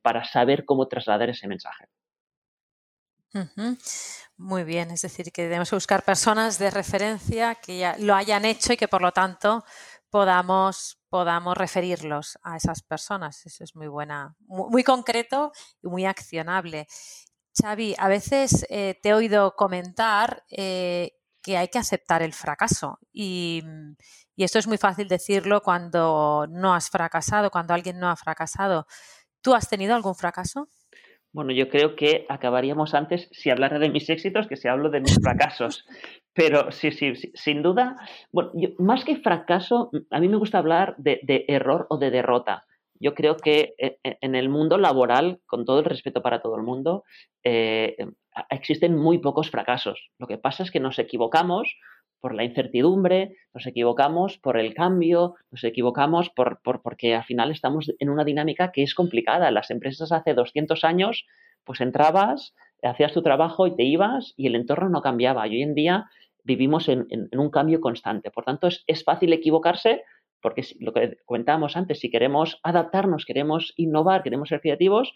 para 0.00 0.24
saber 0.24 0.64
cómo 0.64 0.88
trasladar 0.88 1.28
ese 1.28 1.46
mensaje. 1.46 1.84
Muy 4.36 4.64
bien, 4.64 4.90
es 4.90 5.02
decir, 5.02 5.32
que 5.32 5.42
debemos 5.42 5.70
buscar 5.70 6.04
personas 6.04 6.58
de 6.58 6.70
referencia 6.70 7.54
que 7.54 7.78
ya 7.78 7.96
lo 7.98 8.14
hayan 8.14 8.44
hecho 8.44 8.72
y 8.72 8.76
que 8.76 8.88
por 8.88 9.02
lo 9.02 9.12
tanto 9.12 9.64
podamos, 10.10 10.98
podamos 11.08 11.56
referirlos 11.56 12.38
a 12.42 12.56
esas 12.56 12.82
personas. 12.82 13.46
Eso 13.46 13.64
es 13.64 13.74
muy 13.74 13.88
buena, 13.88 14.36
muy, 14.40 14.84
concreto 14.84 15.52
y 15.82 15.88
muy 15.88 16.04
accionable. 16.04 16.86
Xavi, 17.60 17.94
a 17.98 18.08
veces 18.08 18.66
eh, 18.68 18.98
te 19.02 19.10
he 19.10 19.14
oído 19.14 19.54
comentar 19.56 20.44
eh, 20.50 21.12
que 21.42 21.56
hay 21.56 21.68
que 21.68 21.78
aceptar 21.78 22.22
el 22.22 22.32
fracaso 22.34 22.98
y, 23.12 23.62
y, 24.36 24.44
esto 24.44 24.58
es 24.58 24.66
muy 24.66 24.78
fácil 24.78 25.08
decirlo 25.08 25.62
cuando 25.62 26.46
no 26.50 26.74
has 26.74 26.88
fracasado, 26.90 27.50
cuando 27.50 27.74
alguien 27.74 27.98
no 27.98 28.08
ha 28.10 28.16
fracasado. 28.16 28.86
¿Tú 29.40 29.54
has 29.54 29.68
tenido 29.68 29.94
algún 29.94 30.14
fracaso? 30.14 30.68
Bueno, 31.32 31.52
yo 31.52 31.70
creo 31.70 31.96
que 31.96 32.26
acabaríamos 32.28 32.94
antes 32.94 33.28
si 33.32 33.48
hablara 33.48 33.78
de 33.78 33.88
mis 33.88 34.10
éxitos 34.10 34.46
que 34.46 34.56
si 34.56 34.68
hablo 34.68 34.90
de 34.90 35.00
mis 35.00 35.18
fracasos. 35.22 35.86
Pero 36.34 36.70
sí, 36.70 36.90
sí, 36.90 37.14
sin 37.34 37.62
duda, 37.62 37.96
bueno, 38.30 38.50
más 38.78 39.04
que 39.04 39.16
fracaso, 39.16 39.90
a 40.10 40.20
mí 40.20 40.28
me 40.28 40.36
gusta 40.36 40.58
hablar 40.58 40.94
de, 40.98 41.20
error 41.48 41.86
o 41.88 41.96
de 41.96 42.10
derrota. 42.10 42.64
Yo 43.00 43.14
creo 43.14 43.36
que 43.36 43.74
eh, 43.78 43.98
eh, 44.04 44.18
en 44.20 44.34
el 44.34 44.48
mundo 44.48 44.78
laboral, 44.78 45.40
con 45.46 45.64
todo 45.64 45.80
el 45.80 45.84
respeto 45.86 46.22
para 46.22 46.40
todo 46.40 46.56
el 46.56 46.62
mundo, 46.62 47.04
eh, 47.42 47.96
existen 48.50 48.96
muy 48.96 49.18
pocos 49.18 49.50
fracasos. 49.50 50.10
Lo 50.18 50.26
que 50.26 50.38
pasa 50.38 50.62
es 50.62 50.70
que 50.70 50.80
nos 50.80 50.98
equivocamos 50.98 51.74
por 52.22 52.34
la 52.34 52.44
incertidumbre, 52.44 53.36
nos 53.52 53.66
equivocamos 53.66 54.38
por 54.38 54.56
el 54.56 54.74
cambio, 54.74 55.34
nos 55.50 55.64
equivocamos 55.64 56.30
por, 56.30 56.60
porque 56.62 57.16
al 57.16 57.24
final 57.24 57.50
estamos 57.50 57.92
en 57.98 58.08
una 58.08 58.24
dinámica 58.24 58.70
que 58.70 58.84
es 58.84 58.94
complicada. 58.94 59.50
Las 59.50 59.70
empresas 59.70 60.12
hace 60.12 60.32
200 60.32 60.84
años, 60.84 61.26
pues 61.64 61.80
entrabas, 61.80 62.54
hacías 62.80 63.12
tu 63.12 63.22
trabajo 63.22 63.66
y 63.66 63.74
te 63.74 63.82
ibas 63.82 64.34
y 64.36 64.46
el 64.46 64.54
entorno 64.54 64.88
no 64.88 65.02
cambiaba. 65.02 65.48
Y 65.48 65.56
hoy 65.56 65.62
en 65.62 65.74
día 65.74 66.06
vivimos 66.44 66.88
en, 66.88 67.08
un 67.32 67.50
cambio 67.50 67.80
constante. 67.80 68.30
Por 68.30 68.44
tanto, 68.44 68.68
es, 68.68 68.84
es 68.86 69.02
fácil 69.02 69.32
equivocarse 69.32 70.04
porque 70.42 70.62
lo 70.80 70.92
que 70.92 71.18
comentábamos 71.24 71.76
antes, 71.76 72.00
si 72.00 72.10
queremos 72.10 72.60
adaptarnos, 72.62 73.24
queremos 73.24 73.72
innovar, 73.76 74.22
queremos 74.22 74.48
ser 74.48 74.60
creativos, 74.60 75.14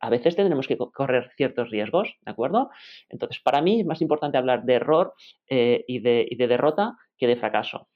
a 0.00 0.10
veces 0.10 0.34
tendremos 0.34 0.66
que 0.66 0.76
correr 0.76 1.30
ciertos 1.36 1.70
riesgos, 1.70 2.16
¿de 2.22 2.30
acuerdo? 2.30 2.70
Entonces, 3.08 3.40
para 3.40 3.60
mí 3.60 3.80
es 3.80 3.86
más 3.86 4.00
importante 4.00 4.38
hablar 4.38 4.64
de 4.64 4.74
error 4.74 5.14
eh, 5.48 5.84
y, 5.86 6.00
de, 6.00 6.26
derrota 6.48 6.96
que 7.18 7.26
de 7.26 7.36
fracaso. 7.36 7.88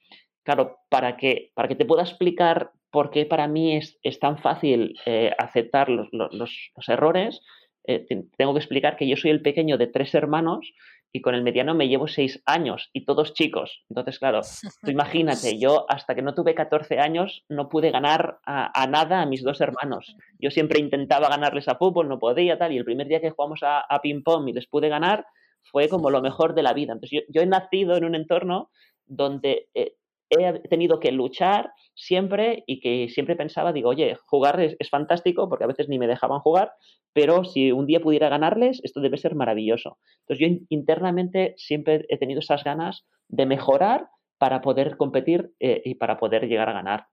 Claro, 0.43 0.77
para 0.89 1.17
que, 1.17 1.51
para 1.55 1.67
que 1.67 1.75
te 1.75 1.85
pueda 1.85 2.03
explicar 2.03 2.71
por 2.91 3.09
qué 3.09 3.25
para 3.25 3.47
mí 3.47 3.75
es, 3.75 4.19
tan 4.19 4.37
fácil 4.37 4.95
eh, 5.05 5.31
aceptar 5.37 5.89
los, 5.89 6.87
errores, 6.87 7.41
eh, 7.85 8.05
tengo 8.37 8.53
que 8.53 8.59
explicar 8.59 8.95
que 8.95 9.07
yo 9.07 9.17
soy 9.17 9.31
el 9.31 9.41
pequeño 9.41 9.77
de 9.77 9.87
tres 9.87 10.13
hermanos 10.13 10.71
y 11.11 11.21
con 11.21 11.35
el 11.35 11.43
mediano 11.43 11.73
me 11.73 11.87
llevo 11.87 12.07
seis 12.07 12.41
años 12.45 12.89
y 12.93 13.05
todos 13.05 13.33
chicos. 13.33 13.83
Entonces, 13.89 14.19
claro, 14.19 14.41
tú 14.83 14.91
imagínate, 14.91 15.57
yo 15.57 15.85
hasta 15.89 16.15
que 16.15 16.21
no 16.21 16.33
tuve 16.33 16.55
14 16.55 16.99
años 16.99 17.43
no 17.49 17.69
pude 17.69 17.91
ganar 17.91 18.39
a, 18.45 18.87
nada 18.87 19.21
a 19.21 19.25
mis 19.25 19.43
dos 19.43 19.61
hermanos. 19.61 20.15
Yo 20.39 20.51
siempre 20.51 20.79
intentaba 20.79 21.29
ganarles 21.29 21.67
a 21.67 21.75
fútbol, 21.75 22.07
no 22.07 22.19
podía 22.19 22.57
tal, 22.57 22.71
y 22.71 22.77
el 22.77 22.85
primer 22.85 23.07
día 23.07 23.21
que 23.21 23.31
jugamos 23.31 23.61
a, 23.63 23.85
ping-pong 24.01 24.49
y 24.49 24.53
les 24.53 24.67
pude 24.67 24.89
ganar 24.89 25.25
fue 25.63 25.89
como 25.89 26.09
lo 26.09 26.21
mejor 26.21 26.53
de 26.53 26.63
la 26.63 26.73
vida. 26.73 26.93
Entonces, 26.93 27.23
yo, 27.27 27.41
he 27.41 27.45
nacido 27.45 27.97
en 27.97 28.05
un 28.05 28.15
entorno 28.15 28.69
donde 29.05 29.69
eh, 29.73 29.95
he 30.29 30.59
tenido 30.67 30.99
que 30.99 31.11
luchar 31.11 31.71
siempre 31.93 32.63
y 32.67 32.79
que 32.79 33.09
siempre 33.09 33.35
pensaba, 33.35 33.73
digo, 33.73 33.89
oye, 33.89 34.17
jugar 34.25 34.59
es, 34.59 34.89
fantástico 34.89 35.49
porque 35.49 35.63
a 35.63 35.67
veces 35.67 35.89
ni 35.89 35.99
me 35.99 36.07
dejaban 36.07 36.39
jugar, 36.39 36.73
pero 37.13 37.43
si 37.43 37.71
un 37.71 37.87
día 37.87 37.99
pudiera 37.99 38.29
ganarles, 38.29 38.81
esto 38.83 39.01
debe 39.01 39.17
ser 39.17 39.35
maravilloso. 39.35 39.97
Entonces 40.21 40.47
yo 40.47 40.65
internamente 40.69 41.53
siempre 41.57 42.05
he 42.09 42.17
tenido 42.17 42.39
esas 42.39 42.63
ganas 42.63 43.05
de 43.27 43.45
mejorar 43.45 44.07
para 44.37 44.61
poder 44.61 44.97
competir 44.97 45.51
eh, 45.59 45.81
y 45.83 45.95
para 45.95 46.17
poder 46.17 46.47
llegar 46.47 46.69
a 46.69 46.73
ganar. 46.73 47.07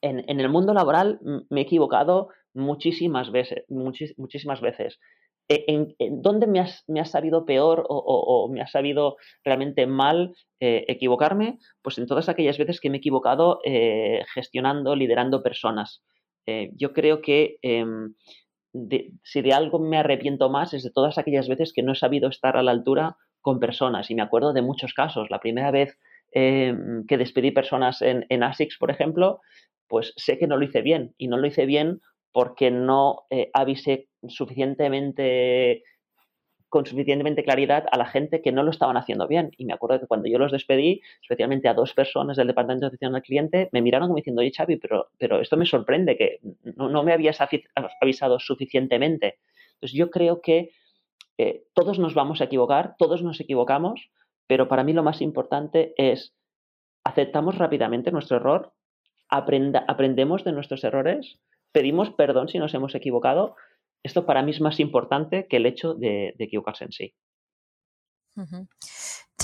En, 0.00 0.24
en, 0.28 0.40
el 0.40 0.48
mundo 0.48 0.72
laboral 0.72 1.20
me 1.50 1.60
he 1.60 1.64
equivocado 1.64 2.28
muchísimas 2.54 3.30
veces, 3.32 3.64
muchísimas 3.68 4.60
veces. 4.60 4.98
E, 5.48 5.64
en, 5.68 5.94
dónde 6.22 6.46
me, 6.46 6.64
me 6.86 7.00
ha 7.00 7.04
sabido 7.04 7.44
peor 7.44 7.84
o, 7.88 8.48
me 8.50 8.62
ha 8.62 8.66
sabido 8.66 9.16
realmente 9.44 9.86
mal 9.86 10.34
eh, 10.60 10.84
equivocarme? 10.88 11.58
Pues 11.82 11.98
en 11.98 12.06
todas 12.06 12.28
aquellas 12.28 12.58
veces 12.58 12.80
que 12.80 12.90
me 12.90 12.96
he 12.96 12.98
equivocado 12.98 13.60
eh, 13.64 14.24
gestionando, 14.32 14.96
liderando 14.96 15.42
personas. 15.42 16.02
Eh, 16.46 16.70
yo 16.74 16.92
creo 16.92 17.20
que 17.20 17.58
em, 17.62 18.14
si 19.22 19.42
de 19.42 19.52
algo 19.52 19.78
me 19.78 19.98
arrepiento 19.98 20.50
más 20.50 20.74
es 20.74 20.82
de 20.82 20.90
todas 20.90 21.18
aquellas 21.18 21.48
veces 21.48 21.72
que 21.72 21.82
no 21.82 21.92
he 21.92 21.96
sabido 21.96 22.28
estar 22.28 22.56
a 22.56 22.62
la 22.62 22.70
altura 22.70 23.16
con 23.40 23.60
personas. 23.60 24.10
Y 24.10 24.14
me 24.14 24.22
acuerdo 24.22 24.52
de 24.54 24.62
muchos 24.62 24.94
casos. 24.94 25.28
La 25.30 25.40
primera 25.40 25.70
vez 25.70 25.98
em, 26.32 27.06
que 27.06 27.18
despedí 27.18 27.50
personas 27.50 28.00
en 28.00 28.42
ASICS, 28.42 28.78
por 28.78 28.90
ejemplo, 28.90 29.40
pues 29.88 30.14
sé 30.16 30.38
que 30.38 30.46
no 30.46 30.56
lo 30.56 30.64
hice 30.64 30.80
bien. 30.80 31.14
Y 31.18 31.28
no 31.28 31.36
lo 31.36 31.46
hice 31.46 31.66
bien 31.66 32.00
porque 32.34 32.72
no 32.72 33.26
eh, 33.30 33.48
avisé 33.54 34.08
suficientemente 34.26 35.84
con 36.68 36.84
suficientemente 36.84 37.44
claridad 37.44 37.86
a 37.92 37.96
la 37.96 38.06
gente 38.06 38.42
que 38.42 38.50
no 38.50 38.64
lo 38.64 38.72
estaban 38.72 38.96
haciendo 38.96 39.28
bien. 39.28 39.52
Y 39.56 39.64
me 39.66 39.72
acuerdo 39.72 40.00
que 40.00 40.08
cuando 40.08 40.28
yo 40.28 40.38
los 40.38 40.50
despedí, 40.50 41.00
especialmente 41.22 41.68
a 41.68 41.74
dos 41.74 41.94
personas 41.94 42.36
del 42.36 42.48
departamento 42.48 42.86
de 42.86 42.88
atención 42.88 43.14
al 43.14 43.22
cliente, 43.22 43.68
me 43.70 43.82
miraron 43.82 44.08
como 44.08 44.16
diciendo, 44.16 44.42
oye 44.42 44.50
Xavi, 44.50 44.78
pero, 44.78 45.10
pero 45.16 45.40
esto 45.40 45.56
me 45.56 45.64
sorprende, 45.64 46.16
que 46.16 46.40
no, 46.74 47.04
me 47.04 47.12
habías 47.12 47.38
avisado 48.00 48.40
suficientemente. 48.40 49.38
Entonces 49.74 49.96
yo 49.96 50.10
creo 50.10 50.40
que 50.40 50.70
eh, 51.38 51.62
todos 51.72 52.00
nos 52.00 52.14
vamos 52.14 52.40
a 52.40 52.46
equivocar, 52.46 52.96
todos 52.98 53.22
nos 53.22 53.38
equivocamos, 53.38 54.10
pero 54.48 54.66
para 54.66 54.82
mí 54.82 54.92
lo 54.92 55.04
más 55.04 55.20
importante 55.20 55.94
es 55.96 56.34
aceptamos 57.04 57.56
rápidamente 57.58 58.10
nuestro 58.10 58.38
error, 58.38 58.72
aprendemos 59.28 60.42
de 60.42 60.50
nuestros 60.50 60.82
errores 60.82 61.38
pedimos 61.74 62.10
perdón 62.10 62.48
si 62.48 62.58
nos 62.58 62.72
hemos 62.72 62.94
equivocado. 62.94 63.56
Esto 64.04 64.24
para 64.24 64.42
mí 64.42 64.52
es 64.52 64.60
más 64.60 64.78
importante 64.78 65.46
que 65.48 65.56
el 65.56 65.66
hecho 65.66 65.94
de, 65.94 66.34
equivocarse 66.38 66.84
en 66.84 66.92
sí. 66.92 67.14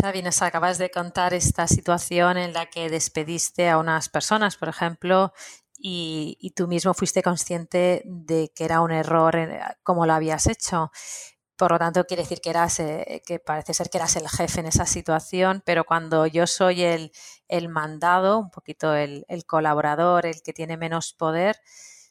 Xavi, 0.00 0.22
nos 0.22 0.40
acabas 0.40 0.78
de 0.78 0.90
contar 0.90 1.34
esta 1.34 1.66
situación 1.66 2.38
en 2.38 2.52
la 2.52 2.66
que 2.66 2.88
despediste 2.88 3.68
a 3.68 3.78
unas 3.78 4.08
personas, 4.08 4.56
por 4.56 4.68
ejemplo, 4.68 5.32
y, 5.76 6.52
tú 6.54 6.68
mismo 6.68 6.94
fuiste 6.94 7.22
consciente 7.22 8.02
de 8.04 8.52
que 8.54 8.64
era 8.64 8.80
un 8.80 8.92
error 8.92 9.36
como 9.82 10.06
lo 10.06 10.12
habías 10.12 10.46
hecho. 10.46 10.90
Por 11.56 11.72
lo 11.72 11.78
tanto, 11.78 12.04
quiere 12.04 12.22
decir 12.22 12.40
que 12.40 12.50
eras, 12.50 12.80
eh, 12.80 13.22
que 13.26 13.38
parece 13.38 13.74
ser 13.74 13.90
que 13.90 13.98
eras 13.98 14.16
el 14.16 14.28
jefe 14.28 14.60
en 14.60 14.66
esa 14.66 14.86
situación, 14.86 15.62
pero 15.64 15.84
cuando 15.84 16.26
yo 16.26 16.46
soy 16.46 16.82
el, 16.82 17.10
mandado, 17.68 18.38
un 18.38 18.50
poquito 18.50 18.94
el, 18.94 19.24
colaborador, 19.46 20.26
el 20.26 20.42
que 20.42 20.52
tiene 20.52 20.76
menos 20.76 21.12
poder, 21.12 21.56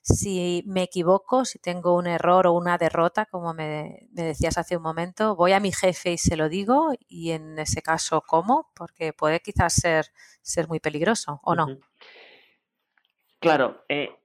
si 0.02 0.64
me 0.66 0.84
equivoco, 0.84 1.46
si 1.46 1.60
tengo 1.60 1.96
un 1.96 2.08
error 2.08 2.48
o 2.48 2.54
una 2.54 2.78
derrota, 2.78 3.26
como 3.26 3.54
me, 3.54 4.08
decías 4.12 4.58
hace 4.58 4.78
un 4.78 4.84
momento, 4.84 5.36
voy 5.36 5.54
a 5.54 5.60
mi 5.60 5.72
jefe 5.72 6.14
y 6.14 6.18
se 6.18 6.36
lo 6.36 6.50
digo 6.50 6.94
y 7.08 7.32
en 7.32 7.60
ese 7.60 7.82
caso, 7.82 8.22
¿cómo? 8.22 8.72
Porque 8.76 9.14
puede 9.14 9.40
quizás 9.40 9.74
ser, 9.74 10.08
ser 10.42 10.68
muy 10.68 10.80
peligroso 10.80 11.40
o 11.44 11.56
no. 11.56 11.68
Claro, 13.40 13.86
eh, 13.88 14.19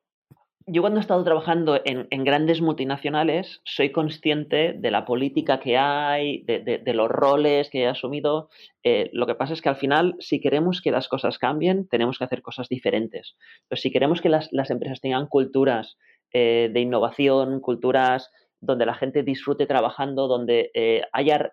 yo 0.66 0.80
cuando 0.80 0.98
he 0.98 1.02
estado 1.02 1.22
trabajando 1.24 1.78
en, 1.84 2.24
grandes 2.24 2.62
multinacionales 2.62 3.60
soy 3.64 3.92
consciente 3.92 4.72
de 4.72 4.90
la 4.90 5.04
política 5.04 5.60
que 5.60 5.76
hay, 5.76 6.42
de, 6.44 6.94
los 6.94 7.08
roles 7.08 7.68
que 7.68 7.82
he 7.82 7.86
asumido. 7.86 8.48
Eh, 8.82 9.10
lo 9.12 9.26
que 9.26 9.34
pasa 9.34 9.52
es 9.52 9.60
que 9.60 9.68
al 9.68 9.76
final, 9.76 10.16
si 10.20 10.40
queremos 10.40 10.80
que 10.80 10.90
las 10.90 11.08
cosas 11.08 11.38
cambien, 11.38 11.86
tenemos 11.88 12.18
que 12.18 12.24
hacer 12.24 12.40
cosas 12.40 12.68
diferentes. 12.68 13.36
Pero 13.68 13.80
si 13.80 13.90
queremos 13.90 14.22
que 14.22 14.30
las, 14.30 14.48
empresas 14.70 15.02
tengan 15.02 15.26
culturas 15.26 15.98
eh, 16.32 16.70
de 16.72 16.80
innovación, 16.80 17.60
culturas 17.60 18.30
donde 18.60 18.86
la 18.86 18.94
gente 18.94 19.22
disfrute 19.22 19.66
trabajando, 19.66 20.28
donde 20.28 20.70
eh, 20.72 21.02
haya 21.12 21.52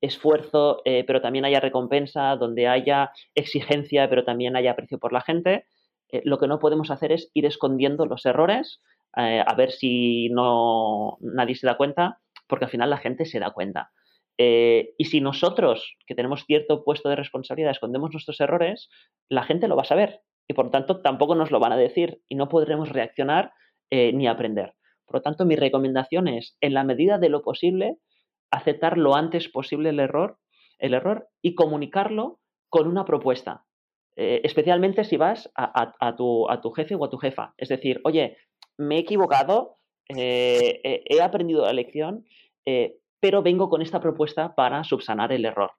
esfuerzo, 0.00 0.80
pero 0.84 1.20
también 1.20 1.44
haya 1.44 1.60
recompensa, 1.60 2.34
donde 2.36 2.66
haya 2.66 3.10
exigencia, 3.34 4.08
pero 4.08 4.24
también 4.24 4.56
haya 4.56 4.70
aprecio 4.70 4.98
por 4.98 5.12
la 5.12 5.20
gente, 5.20 5.66
eh, 6.12 6.22
lo 6.24 6.38
que 6.38 6.46
no 6.46 6.58
podemos 6.58 6.90
hacer 6.90 7.12
es 7.12 7.30
ir 7.34 7.46
escondiendo 7.46 8.06
los 8.06 8.26
errores, 8.26 8.80
eh, 9.16 9.42
a 9.44 9.54
ver 9.54 9.70
si 9.70 10.28
no 10.30 11.18
nadie 11.20 11.54
se 11.54 11.66
da 11.66 11.76
cuenta, 11.76 12.20
porque 12.46 12.66
al 12.66 12.70
final 12.70 12.90
la 12.90 12.98
gente 12.98 13.24
se 13.24 13.38
da 13.38 13.50
cuenta. 13.50 13.90
Eh, 14.38 14.94
y 14.96 15.06
si 15.06 15.20
nosotros, 15.20 15.96
que 16.06 16.14
tenemos 16.14 16.44
cierto 16.44 16.84
puesto 16.84 17.08
de 17.08 17.16
responsabilidad, 17.16 17.72
escondemos 17.72 18.12
nuestros 18.12 18.40
errores, 18.40 18.88
la 19.28 19.44
gente 19.44 19.68
lo 19.68 19.76
va 19.76 19.82
a 19.82 19.86
saber 19.86 20.20
y 20.48 20.54
por 20.54 20.66
lo 20.66 20.70
tanto 20.70 21.02
tampoco 21.02 21.34
nos 21.34 21.50
lo 21.50 21.60
van 21.60 21.72
a 21.72 21.76
decir 21.76 22.20
y 22.28 22.36
no 22.36 22.48
podremos 22.48 22.88
reaccionar 22.88 23.52
ni 23.92 24.28
aprender. 24.28 24.74
Por 25.04 25.16
lo 25.16 25.22
tanto, 25.22 25.44
mi 25.44 25.56
recomendación 25.56 26.28
es, 26.28 26.56
en 26.60 26.74
la 26.74 26.84
medida 26.84 27.18
de 27.18 27.28
lo 27.28 27.42
posible, 27.42 27.96
aceptar 28.50 28.96
lo 28.96 29.16
antes 29.16 29.48
posible 29.48 29.90
el 29.90 29.98
error, 29.98 30.38
el 30.78 30.94
error 30.94 31.28
y 31.42 31.54
comunicarlo 31.54 32.38
con 32.68 32.86
una 32.86 33.04
propuesta. 33.04 33.64
Eh, 34.16 34.40
especialmente 34.44 35.04
si 35.04 35.16
vas 35.16 35.50
a, 35.54 36.14
tu, 36.16 36.70
jefe 36.74 36.94
o 36.94 37.04
a 37.04 37.10
tu 37.10 37.18
jefa. 37.18 37.54
Es 37.56 37.68
decir, 37.68 38.00
oye, 38.04 38.36
me 38.76 38.96
he 38.96 38.98
equivocado, 39.00 39.78
eh, 40.08 40.80
he 40.84 41.22
aprendido 41.22 41.64
la 41.64 41.72
lección, 41.72 42.24
pero 43.20 43.42
vengo 43.42 43.68
con 43.68 43.82
esta 43.82 44.00
propuesta 44.00 44.54
para 44.54 44.84
subsanar 44.84 45.32
el 45.32 45.44
error. 45.44 45.72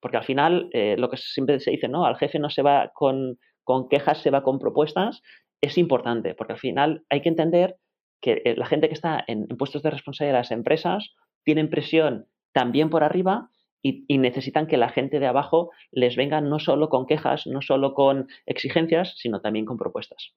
Porque 0.00 0.16
al 0.16 0.24
final, 0.24 0.70
lo 0.72 1.08
que 1.08 1.16
siempre 1.16 1.60
se 1.60 1.70
dice, 1.70 1.88
¿no? 1.88 2.04
Al 2.04 2.16
jefe 2.16 2.38
no 2.38 2.50
se 2.50 2.62
va 2.62 2.92
con, 2.94 3.38
con 3.64 3.88
quejas, 3.88 4.22
se 4.22 4.30
va 4.30 4.42
con 4.42 4.58
propuestas, 4.58 5.22
es 5.60 5.78
importante, 5.78 6.34
porque 6.34 6.54
al 6.54 6.58
final 6.58 7.04
hay 7.10 7.20
que 7.20 7.28
entender 7.28 7.76
que 8.20 8.42
eh, 8.44 8.54
la 8.56 8.66
gente 8.66 8.88
que 8.88 8.94
está 8.94 9.22
en, 9.26 9.46
puestos 9.46 9.82
de 9.82 9.90
responsabilidad 9.90 10.36
de 10.36 10.40
las 10.40 10.50
empresas 10.50 11.14
tienen 11.44 11.70
presión 11.70 12.26
también 12.52 12.90
por 12.90 13.04
arriba 13.04 13.50
y, 13.82 14.18
necesitan 14.18 14.66
que 14.66 14.76
la 14.76 14.88
gente 14.88 15.20
de 15.20 15.26
abajo 15.26 15.70
les 15.90 16.16
venga 16.16 16.40
no 16.40 16.58
solo 16.58 16.88
con 16.88 17.06
quejas, 17.06 17.46
no 17.46 17.62
solo 17.62 17.94
con 17.94 18.28
exigencias, 18.46 19.14
sino 19.16 19.40
también 19.40 19.66
con 19.66 19.76
propuestas. 19.76 20.32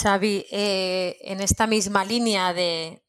Xavi, 0.00 0.46
eh, 0.50 1.18
en 1.22 1.40
esta 1.40 1.66
misma 1.66 2.04
línea 2.04 2.54
de, 2.54 3.02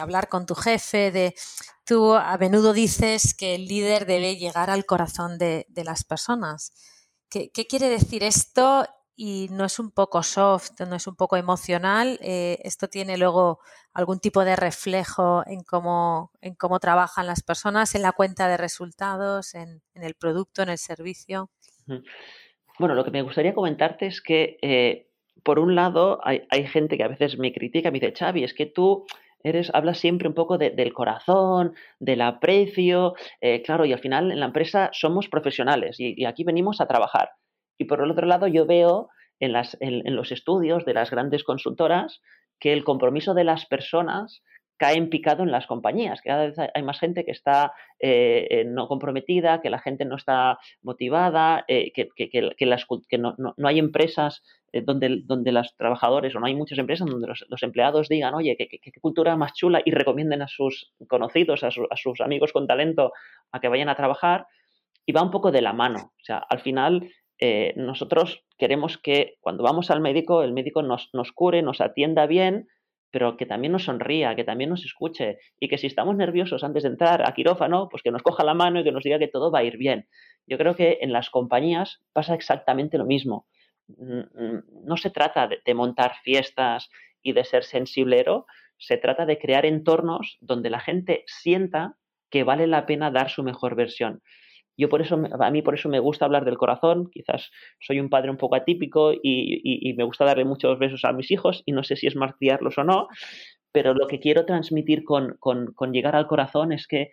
hablar 0.00 0.28
con 0.28 0.46
tu 0.46 0.54
jefe, 0.54 1.10
de 1.10 1.34
tú 1.84 2.14
a 2.14 2.38
menudo 2.38 2.72
dices 2.72 3.34
que 3.34 3.56
el 3.56 3.66
líder 3.66 4.06
debe 4.06 4.36
llegar 4.36 4.70
al 4.70 4.86
corazón 4.86 5.36
de, 5.36 5.66
las 5.84 6.04
personas. 6.04 6.72
¿Qué, 7.28 7.50
quiere 7.50 7.88
decir 7.88 8.22
esto 8.22 8.86
y 9.16 9.48
no 9.50 9.64
es 9.64 9.78
un 9.78 9.90
poco 9.90 10.22
soft, 10.22 10.80
no 10.88 10.94
es 10.96 11.06
un 11.06 11.16
poco 11.16 11.36
emocional, 11.36 12.18
eh, 12.22 12.58
esto 12.62 12.88
tiene 12.88 13.18
luego 13.18 13.60
algún 13.94 14.18
tipo 14.18 14.44
de 14.44 14.56
reflejo 14.56 15.42
en 15.46 15.62
cómo, 15.62 16.32
en 16.40 16.54
cómo 16.54 16.80
trabajan 16.80 17.26
las 17.26 17.42
personas, 17.42 17.94
en 17.94 18.02
la 18.02 18.12
cuenta 18.12 18.48
de 18.48 18.56
resultados, 18.56 19.54
en, 19.54 19.82
el 19.94 20.14
producto, 20.14 20.62
en 20.62 20.68
el 20.68 20.78
servicio. 20.78 21.50
Bueno, 22.78 22.94
lo 22.94 23.04
que 23.04 23.12
me 23.12 23.22
gustaría 23.22 23.54
comentarte 23.54 24.06
es 24.06 24.20
que, 24.20 24.58
eh, 24.62 25.08
por 25.42 25.58
un 25.58 25.74
lado, 25.74 26.20
hay, 26.22 26.66
gente 26.66 26.96
que 26.96 27.04
a 27.04 27.08
veces 27.08 27.38
me 27.38 27.52
critica, 27.52 27.90
me 27.90 28.00
dice, 28.00 28.14
Xavi, 28.18 28.44
es 28.44 28.52
que 28.52 28.66
tú 28.66 29.04
eres, 29.42 29.70
hablas 29.74 29.98
siempre 29.98 30.26
un 30.26 30.34
poco 30.34 30.58
del 30.58 30.92
corazón, 30.92 31.74
del 32.00 32.22
aprecio, 32.22 33.14
eh, 33.40 33.62
claro, 33.62 33.84
y 33.84 33.92
al 33.92 34.00
final 34.00 34.32
en 34.32 34.40
la 34.40 34.46
empresa 34.46 34.90
somos 34.92 35.28
profesionales 35.28 35.96
y 35.98 36.24
aquí 36.24 36.44
venimos 36.44 36.80
a 36.80 36.86
trabajar. 36.86 37.30
Y 37.78 37.84
por 37.84 38.00
el 38.00 38.10
otro 38.10 38.26
lado, 38.26 38.46
yo 38.46 38.66
veo 38.66 39.08
en, 39.40 39.52
las, 39.52 39.76
en, 39.80 40.14
los 40.14 40.32
estudios 40.32 40.84
de 40.84 40.94
las 40.94 41.10
grandes 41.10 41.44
consultoras 41.44 42.20
que 42.58 42.72
el 42.72 42.84
compromiso 42.84 43.34
de 43.34 43.44
las 43.44 43.66
personas 43.66 44.42
cae 44.76 44.96
en 44.96 45.08
picado 45.08 45.42
en 45.42 45.52
las 45.52 45.66
compañías, 45.66 46.20
que 46.20 46.28
cada 46.28 46.46
vez 46.46 46.56
hay 46.58 46.82
más 46.82 46.98
gente 46.98 47.24
que 47.24 47.30
está 47.30 47.72
eh, 48.00 48.48
eh, 48.50 48.64
no 48.64 48.88
comprometida, 48.88 49.60
que 49.60 49.70
la 49.70 49.78
gente 49.78 50.04
no 50.04 50.16
está 50.16 50.58
motivada, 50.82 51.64
eh, 51.68 51.92
que, 51.92 52.08
que, 52.16 52.66
las, 52.66 52.84
que 53.08 53.18
no, 53.18 53.34
no, 53.38 53.68
hay 53.68 53.78
empresas 53.78 54.42
donde, 54.72 55.22
donde 55.24 55.52
los 55.52 55.76
trabajadores, 55.76 56.34
o 56.34 56.40
no 56.40 56.46
hay 56.46 56.54
muchas 56.56 56.78
empresas 56.78 57.08
donde 57.08 57.28
los, 57.28 57.62
empleados 57.62 58.08
digan, 58.08 58.34
oye, 58.34 58.56
qué, 58.56 58.68
cultura 59.00 59.36
más 59.36 59.54
chula 59.54 59.80
y 59.84 59.92
recomienden 59.92 60.42
a 60.42 60.48
sus 60.48 60.92
conocidos, 61.08 61.62
a, 61.62 61.68
a, 61.68 61.96
sus 61.96 62.20
amigos 62.20 62.52
con 62.52 62.66
talento 62.66 63.12
a 63.52 63.60
que 63.60 63.68
vayan 63.68 63.88
a 63.88 63.94
trabajar, 63.94 64.46
y 65.06 65.12
va 65.12 65.22
un 65.22 65.30
poco 65.30 65.52
de 65.52 65.62
la 65.62 65.72
mano. 65.72 66.12
O 66.20 66.24
sea, 66.24 66.38
al 66.38 66.60
final 66.60 67.08
eh, 67.38 67.72
nosotros 67.76 68.44
queremos 68.58 68.98
que 68.98 69.36
cuando 69.40 69.64
vamos 69.64 69.90
al 69.90 70.00
médico, 70.00 70.42
el 70.42 70.52
médico 70.52 70.82
nos, 70.82 71.10
nos 71.12 71.32
cure, 71.32 71.62
nos 71.62 71.80
atienda 71.80 72.26
bien, 72.26 72.68
pero 73.14 73.36
que 73.36 73.46
también 73.46 73.72
nos 73.72 73.84
sonría, 73.84 74.34
que 74.34 74.42
también 74.42 74.70
nos 74.70 74.84
escuche 74.84 75.38
y 75.60 75.68
que 75.68 75.78
si 75.78 75.86
estamos 75.86 76.16
nerviosos 76.16 76.64
antes 76.64 76.82
de 76.82 76.88
entrar 76.88 77.22
a 77.24 77.32
quirófano, 77.32 77.88
pues 77.88 78.02
que 78.02 78.10
nos 78.10 78.22
coja 78.22 78.42
la 78.42 78.54
mano 78.54 78.80
y 78.80 78.84
que 78.84 78.90
nos 78.90 79.04
diga 79.04 79.20
que 79.20 79.28
todo 79.28 79.52
va 79.52 79.60
a 79.60 79.62
ir 79.64 79.76
bien. 79.76 80.08
Yo 80.48 80.58
creo 80.58 80.74
que 80.74 80.98
en 81.00 81.12
las 81.12 81.30
compañías 81.30 82.00
pasa 82.12 82.34
exactamente 82.34 82.98
lo 82.98 83.04
mismo. 83.04 83.46
Mm, 83.86 84.18
mm, 84.18 84.62
no 84.84 84.96
se 84.96 85.10
trata 85.10 85.48
de, 85.48 85.74
montar 85.74 86.14
fiestas 86.24 86.90
y 87.22 87.34
de 87.34 87.44
ser 87.44 87.62
sensiblero, 87.62 88.46
se 88.78 88.96
trata 88.96 89.26
de 89.26 89.38
crear 89.38 89.64
entornos 89.64 90.36
donde 90.40 90.70
la 90.70 90.80
gente 90.80 91.22
sienta 91.26 91.96
que 92.30 92.42
vale 92.42 92.66
la 92.66 92.84
pena 92.84 93.12
dar 93.12 93.30
su 93.30 93.42
mejor 93.42 93.76
versión. 93.76 94.22
Yo 94.76 94.88
por 94.88 95.00
eso, 95.00 95.22
a 95.38 95.50
mí 95.50 95.62
por 95.62 95.74
eso 95.74 95.88
me 95.88 96.00
gusta 96.00 96.24
hablar 96.24 96.44
del 96.44 96.58
corazón, 96.58 97.08
quizás 97.10 97.50
soy 97.80 98.00
un 98.00 98.10
padre 98.10 98.30
un 98.30 98.36
poco 98.36 98.56
atípico 98.56 99.12
y, 99.12 99.94
me 99.96 100.04
gusta 100.04 100.24
darle 100.24 100.44
muchos 100.44 100.78
besos 100.78 101.04
a 101.04 101.12
mis 101.12 101.30
hijos 101.30 101.62
y 101.64 101.72
no 101.72 101.84
sé 101.84 101.96
si 101.96 102.06
es 102.06 102.16
martillarlos 102.16 102.76
o 102.78 102.84
no, 102.84 103.08
pero 103.72 103.94
lo 103.94 104.06
que 104.08 104.18
quiero 104.18 104.46
transmitir 104.46 105.04
con, 105.04 105.38
llegar 105.92 106.16
al 106.16 106.26
corazón 106.26 106.72
es 106.72 106.88
que 106.88 107.10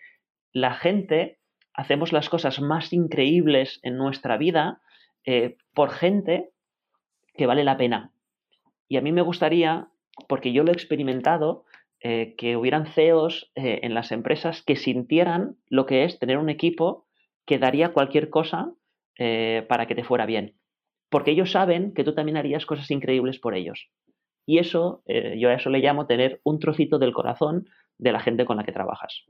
la 0.54 0.74
gente 0.74 1.39
hacemos 1.74 2.12
las 2.12 2.30
cosas 2.30 2.60
más 2.60 2.93
increíbles 2.93 3.80
en 3.84 3.97
nuestra 3.97 4.38
vida 4.38 4.82
eh, 5.26 5.58
por 5.74 5.91
gente 5.91 6.50
que 7.36 7.45
vale 7.45 7.63
la 7.63 7.78
pena. 7.78 8.12
Y 8.88 8.97
a 8.97 9.02
mí 9.02 9.12
me 9.12 9.21
gustaría, 9.21 9.88
porque 10.28 10.52
yo 10.52 10.63
lo 10.63 10.71
he 10.71 10.74
experimentado, 10.74 11.65
eh, 12.04 12.34
que 12.36 12.58
hubieran 12.58 12.88
CEOs 12.88 13.52
eh, 13.54 13.82
en 13.84 13.93
las 13.93 14.12
empresas 14.12 14.63
que 14.63 14.76
sintieran 14.76 15.58
lo 15.67 15.86
que 15.86 16.04
es 16.04 16.17
tener 16.17 16.39
un 16.39 16.50
equipo 16.50 17.06
que 17.52 17.60
daría 17.60 17.92
cualquier 17.92 18.30
cosa 18.30 18.72
eh, 19.18 19.66
para 19.68 19.86
que 19.86 19.94
te 19.94 20.06
fuera 20.06 20.26
bien. 20.26 20.58
Porque 21.10 21.32
ellos 21.32 21.52
saben 21.52 21.94
que 21.94 22.06
tú 22.06 22.16
también 22.16 22.38
harías 22.38 22.66
cosas 22.66 22.90
increíbles 22.90 23.40
por 23.40 23.56
ellos. 23.56 23.90
Y 24.46 24.60
eso, 24.60 25.04
eh, 25.06 25.36
yo 25.38 25.50
a 25.50 25.56
eso 25.56 25.70
le 25.70 25.80
llamo 25.80 26.08
tener 26.08 26.40
un 26.46 26.60
trocito 26.60 26.98
del 26.98 27.12
corazón 27.12 27.68
de 27.98 28.14
la 28.14 28.22
gente 28.22 28.46
con 28.46 28.56
la 28.56 28.64
que 28.64 28.72
trabajas. 28.72 29.26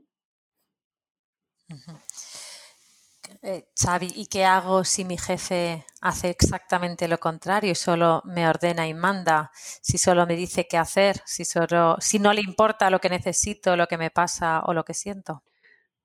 Eh, 3.42 3.64
Xavi, 3.74 4.12
¿y 4.14 4.26
qué 4.26 4.44
hago 4.44 4.84
si 4.84 5.04
mi 5.04 5.18
jefe 5.18 5.84
hace 6.00 6.30
exactamente 6.30 7.08
lo 7.08 7.18
contrario 7.18 7.72
y 7.72 7.74
solo 7.74 8.22
me 8.24 8.46
ordena 8.48 8.86
y 8.86 8.94
manda? 8.94 9.50
Si 9.52 9.98
solo 9.98 10.28
me 10.28 10.36
dice 10.36 10.68
qué 10.68 10.78
hacer, 10.78 11.20
si, 11.26 11.44
solo, 11.44 11.96
si 11.98 12.20
no 12.20 12.32
le 12.32 12.40
importa 12.40 12.88
lo 12.88 13.00
que 13.00 13.08
necesito, 13.08 13.74
lo 13.74 13.88
que 13.88 13.98
me 13.98 14.10
pasa 14.10 14.62
o 14.64 14.74
lo 14.74 14.84
que 14.84 14.94
siento. 14.94 15.42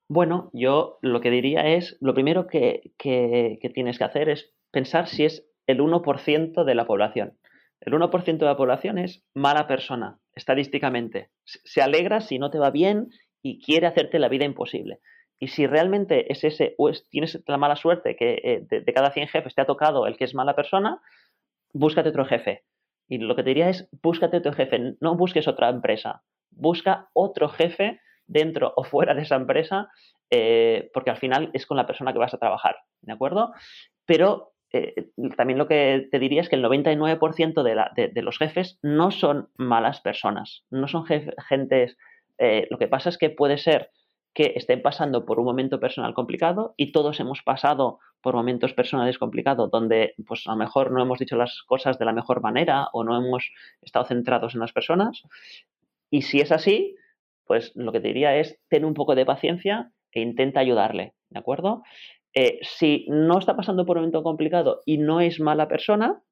Bueno, 0.08 0.48
yo 0.54 0.98
lo 1.02 1.20
que 1.20 1.30
diría 1.30 1.66
es, 1.66 1.98
lo 2.00 2.14
primero 2.14 2.46
que, 2.46 2.92
tienes 2.98 3.98
que 3.98 4.04
hacer 4.04 4.30
es 4.30 4.50
pensar 4.70 5.06
si 5.06 5.24
es 5.24 5.46
el 5.66 5.80
1% 5.80 6.64
de 6.64 6.74
la 6.74 6.86
población. 6.86 7.38
El 7.80 7.92
1% 7.92 8.38
de 8.38 8.46
la 8.46 8.56
población 8.56 8.96
es 8.96 9.22
mala 9.34 9.66
persona, 9.66 10.18
estadísticamente. 10.34 11.28
Se 11.44 11.82
alegra 11.82 12.22
si 12.22 12.38
no 12.38 12.50
te 12.50 12.58
va 12.58 12.70
bien 12.70 13.10
y 13.42 13.60
quiere 13.62 13.86
hacerte 13.86 14.18
la 14.18 14.30
vida 14.30 14.46
imposible. 14.46 15.00
Y 15.38 15.48
si 15.48 15.66
realmente 15.66 16.32
es 16.32 16.42
ese, 16.42 16.74
o 16.78 16.90
tienes 17.10 17.40
la 17.46 17.58
mala 17.58 17.76
suerte 17.76 18.16
que 18.16 18.40
eh, 18.42 18.66
de, 18.68 18.80
de, 18.80 18.92
cada 18.92 19.12
100 19.12 19.28
jefes 19.28 19.54
te 19.54 19.60
ha 19.60 19.66
tocado 19.66 20.06
el 20.06 20.16
que 20.16 20.24
es 20.24 20.34
mala 20.34 20.56
persona, 20.56 21.00
búscate 21.74 22.08
otro 22.08 22.24
jefe. 22.24 22.64
Y 23.08 23.18
lo 23.18 23.36
que 23.36 23.42
te 23.42 23.50
diría 23.50 23.68
es, 23.68 23.88
búscate 24.02 24.38
otro 24.38 24.54
jefe, 24.54 24.96
no 25.00 25.16
busques 25.16 25.46
otra 25.46 25.68
empresa. 25.68 26.22
Busca 26.50 27.10
otro 27.12 27.50
jefe 27.50 28.00
dentro 28.28 28.72
o 28.76 28.84
fuera 28.84 29.14
de 29.14 29.22
esa 29.22 29.36
empresa, 29.36 29.88
eh, 30.30 30.90
porque 30.94 31.10
al 31.10 31.16
final 31.16 31.50
es 31.54 31.66
con 31.66 31.76
la 31.76 31.86
persona 31.86 32.12
que 32.12 32.18
vas 32.18 32.34
a 32.34 32.38
trabajar, 32.38 32.76
¿de 33.00 33.12
acuerdo? 33.12 33.52
Pero 34.04 34.52
eh, 34.72 35.08
también 35.36 35.58
lo 35.58 35.66
que 35.66 36.08
te 36.10 36.18
diría 36.18 36.42
es 36.42 36.48
que 36.48 36.56
el 36.56 36.64
99% 36.64 37.62
de, 37.62 38.10
de, 38.12 38.22
los 38.22 38.38
jefes 38.38 38.78
no 38.82 39.10
son 39.10 39.48
malas 39.56 40.00
personas, 40.00 40.64
no 40.70 40.86
son 40.88 41.04
gentes... 41.06 41.96
Eh, 42.40 42.68
lo 42.70 42.78
que 42.78 42.86
pasa 42.86 43.08
es 43.08 43.18
que 43.18 43.30
puede 43.30 43.58
ser 43.58 43.90
que 44.34 44.52
estén 44.54 44.82
pasando 44.82 45.24
por 45.24 45.40
un 45.40 45.46
momento 45.46 45.80
personal 45.80 46.14
complicado 46.14 46.74
y 46.76 46.92
todos 46.92 47.18
hemos 47.18 47.42
pasado 47.42 47.98
por 48.20 48.34
momentos 48.34 48.72
personales 48.72 49.18
complicados 49.18 49.70
donde 49.70 50.14
pues 50.26 50.46
a 50.46 50.52
lo 50.52 50.58
mejor 50.58 50.92
no 50.92 51.02
hemos 51.02 51.18
dicho 51.18 51.34
las 51.34 51.62
cosas 51.66 51.98
de 51.98 52.04
la 52.04 52.12
mejor 52.12 52.40
manera 52.40 52.88
o 52.92 53.02
no 53.02 53.16
hemos 53.16 53.50
estado 53.82 54.04
centrados 54.04 54.54
en 54.54 54.60
las 54.60 54.72
personas. 54.72 55.22
Y 56.10 56.22
si 56.22 56.40
es 56.40 56.52
así, 56.52 56.94
pues 57.48 57.72
lo 57.74 57.90
que 57.92 58.00
te 58.00 58.08
diría 58.08 58.36
es 58.36 58.60
ten 58.68 58.84
un 58.84 58.94
poco 58.94 59.16
de 59.16 59.26
paciencia 59.26 59.90
e 60.12 60.20
intenta 60.20 60.60
ayudarle, 60.60 61.14
¿de 61.30 61.38
acuerdo? 61.40 61.82
Eh, 62.34 62.60
si 62.62 63.06
no 63.08 63.38
está 63.38 63.56
pasando 63.56 63.86
por 63.86 63.96
un 63.96 64.02
momento 64.02 64.22
complicado 64.22 64.82
y 64.84 64.98
no 64.98 65.20
es 65.20 65.40
mala 65.40 65.66
persona, 65.66 66.22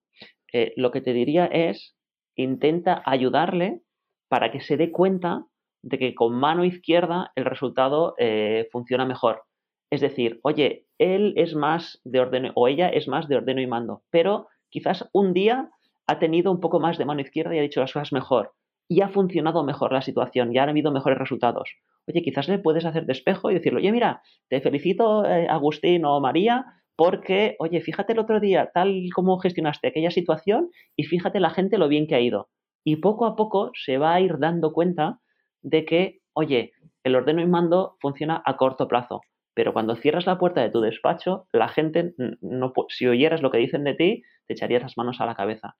eh, 0.53 0.73
lo 0.77 0.91
que 0.93 1.01
te 1.01 1.15
diría 1.15 1.47
es 1.47 1.97
intenta 2.37 3.03
ayudarle 3.07 3.81
para 4.29 4.53
que 4.53 4.61
se 4.61 4.77
dé 4.77 4.93
cuenta 4.93 5.47
de 5.83 5.99
que 5.99 6.15
con 6.15 6.35
mano 6.35 6.65
izquierda 6.65 7.33
el 7.35 7.47
resultado 7.47 8.15
eh, 8.19 8.69
funciona 8.71 9.07
mejor. 9.07 9.45
Es 9.91 10.03
decir, 10.03 10.39
oye, 10.43 10.87
él 10.99 11.33
es 11.37 11.55
más 11.55 12.01
de 12.05 12.21
ordeno 12.21 12.53
o 12.55 12.69
ella 12.69 12.89
es 12.89 13.09
más 13.09 13.27
de 13.27 13.37
ordeno 13.37 13.63
y 13.63 13.67
mando, 13.67 14.03
pero 14.11 14.49
quizás 14.69 15.09
un 15.13 15.33
día 15.33 15.71
ha 16.07 16.19
tenido 16.19 16.53
un 16.53 16.61
poco 16.61 16.79
más 16.79 16.99
de 16.99 17.07
mano 17.07 17.23
izquierda 17.23 17.55
y 17.55 17.59
ha 17.59 17.63
dicho 17.63 17.81
las 17.81 17.93
cosas 17.93 18.13
mejor 18.13 18.53
y 18.89 19.01
ha 19.01 19.09
funcionado 19.09 19.65
mejor 19.65 19.93
la 19.93 20.03
situación, 20.03 20.53
ya 20.53 20.63
han 20.63 20.69
habido 20.69 20.93
mejores 20.93 21.19
resultados. 21.19 21.71
Oye, 22.07 22.23
quizás 22.23 22.49
le 22.49 22.59
puedes 22.59 22.85
hacer 22.85 23.07
despejo 23.07 23.51
y 23.51 23.55
decirle, 23.55 23.81
oye, 23.81 23.93
mira, 23.93 24.23
te 24.49 24.61
felicito, 24.61 25.25
eh, 25.25 25.49
Agustín 25.49 26.05
o 26.05 26.21
María, 26.21 26.67
porque, 26.95 27.57
oye, 27.59 27.81
fíjate 27.81 28.13
el 28.13 28.21
otro 28.21 28.41
día, 28.41 28.71
tal 28.73 29.09
como 29.15 29.39
gestionaste 29.39 29.89
aquella 29.89 30.11
situación 30.11 30.71
y 30.97 31.05
fíjate 31.05 31.41
la 31.41 31.51
gente 31.51 31.79
lo 31.79 31.89
bien 31.89 32.07
que 32.07 32.15
ha 32.15 32.21
ido. 32.21 32.49
Y 32.85 32.97
poco 32.97 33.27
a 33.27 33.37
poco 33.37 33.73
se 33.75 33.99
va 33.99 34.15
a 34.15 34.21
ir 34.21 34.39
dando 34.39 34.73
cuenta 34.73 35.21
de 35.63 35.85
que, 35.85 36.21
oye, 36.33 36.73
el 37.05 37.17
ordeno 37.17 37.43
y 37.43 37.47
mando 37.47 37.97
funciona 38.01 38.41
a 38.45 38.57
corto 38.57 38.89
plazo, 38.89 39.21
pero 39.55 39.73
cuando 39.73 39.97
cierras 39.97 40.27
la 40.27 40.39
puerta 40.39 40.61
de 40.61 40.71
tu 40.71 40.81
despacho, 40.81 41.49
la 41.53 41.69
gente, 41.69 42.15
no, 42.41 42.73
si 42.89 43.07
oyeras 43.07 43.43
lo 43.43 43.51
que 43.51 43.59
dicen 43.59 43.85
de 43.85 43.95
ti, 43.95 44.23
te 44.47 44.55
echarías 44.55 44.83
las 44.83 44.97
manos 44.97 45.21
a 45.21 45.27
la 45.27 45.35
cabeza. 45.35 45.77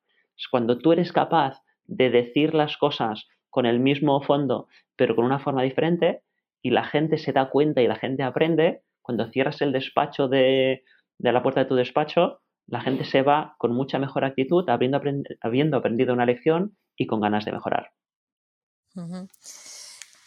Cuando 0.51 0.79
tú 0.79 0.93
eres 0.93 1.13
capaz 1.13 1.61
de 1.87 2.11
decir 2.11 2.55
las 2.55 2.77
cosas 2.77 3.27
con 3.51 3.67
el 3.67 3.81
mismo 3.81 4.21
fondo, 4.23 4.69
pero 4.97 5.17
con 5.17 5.25
una 5.25 5.39
forma 5.39 5.63
diferente, 5.63 6.23
y 6.63 6.71
la 6.71 6.85
gente 6.85 7.19
se 7.19 7.33
da 7.33 7.51
cuenta 7.51 7.81
y 7.83 7.87
la 7.87 7.97
gente 7.97 8.23
aprende, 8.23 8.83
cuando 9.03 9.31
cierras 9.31 9.61
el 9.63 9.73
despacho 9.73 10.29
de, 10.29 10.83
la 11.19 11.43
puerta 11.43 11.61
de 11.61 11.67
tu 11.67 11.77
despacho, 11.77 12.41
la 12.67 12.81
gente 12.81 13.05
se 13.05 13.23
va 13.23 13.55
con 13.59 13.73
mucha 13.73 13.99
mejor 13.99 14.25
actitud, 14.25 14.69
habiendo, 14.69 15.01
habiendo 15.41 15.77
aprendido 15.77 16.13
una 16.13 16.27
lección 16.27 16.77
y 16.97 17.07
con 17.07 17.21
ganas 17.21 17.45
de 17.45 17.53
mejorar. 17.53 17.93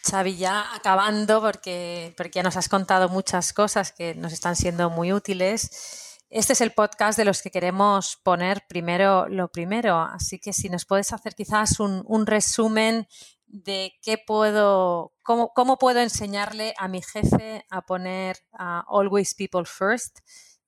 Xavi, 0.02 0.36
ya 0.36 0.74
acabando, 0.74 1.40
porque, 1.40 2.14
porque 2.16 2.36
ya 2.36 2.42
nos 2.42 2.56
has 2.56 2.68
contado 2.68 3.08
muchas 3.08 3.52
cosas 3.52 3.92
que 3.92 4.14
nos 4.14 4.32
están 4.32 4.56
siendo 4.56 4.88
muy 4.88 5.12
útiles. 5.12 6.09
Este 6.30 6.52
es 6.52 6.60
el 6.60 6.70
podcast 6.70 7.18
de 7.18 7.24
los 7.24 7.42
que 7.42 7.50
queremos 7.50 8.20
poner 8.22 8.58
primero 8.68 9.28
lo 9.28 9.48
primero, 9.48 9.96
así 9.96 10.38
que 10.38 10.52
si 10.52 10.68
nos 10.68 10.86
puedes 10.86 11.12
hacer 11.12 11.34
quizás 11.34 11.80
un, 11.80 12.04
un 12.06 12.24
resumen 12.24 13.06
de 13.48 13.94
qué 14.00 14.16
puedo, 14.24 15.12
cómo, 15.24 15.50
cómo, 15.56 15.76
puedo 15.76 15.98
enseñarle 15.98 16.72
a 16.78 16.86
mi 16.86 17.02
jefe 17.02 17.64
a 17.68 17.82
poner 17.82 18.36
Always 18.52 19.34
People 19.34 19.64
First 19.64 20.20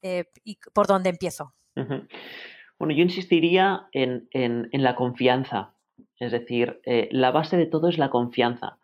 eh, 0.03 0.25
y 0.43 0.59
por 0.75 0.89
dónde 0.89 1.11
empiezo. 1.11 1.55
Bueno, 1.77 2.93
yo 2.93 3.03
insistiría 3.05 3.87
en, 3.93 4.27
en, 4.33 4.69
en 4.73 4.83
la 4.83 4.97
confianza, 4.97 5.77
es 6.19 6.33
decir, 6.33 6.81
eh, 6.87 7.09
la 7.13 7.31
base 7.31 7.57
de 7.57 7.67
todo 7.67 7.89
es 7.89 7.99
la 7.99 8.11
confianza. 8.11 8.81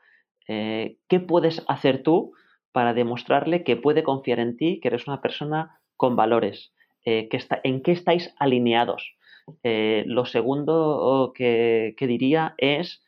Eh, 0.46 1.00
¿Qué 1.08 1.18
puedes 1.18 1.64
hacer 1.66 2.04
tú 2.04 2.34
para 2.70 2.94
demostrarle 2.94 3.64
que 3.64 3.76
puede 3.76 4.04
confiar 4.04 4.38
en 4.38 4.56
ti, 4.56 4.78
que 4.80 4.86
eres 4.86 5.08
una 5.08 5.20
persona 5.20 5.77
con 5.98 6.16
valores? 6.16 6.72
está, 7.04 7.60
¿En 7.62 7.82
qué 7.82 7.92
estáis 7.92 8.34
alineados? 8.38 9.14
lo 9.62 10.26
segundo 10.26 11.32
que, 11.34 11.94
diría 11.98 12.54
es 12.58 13.02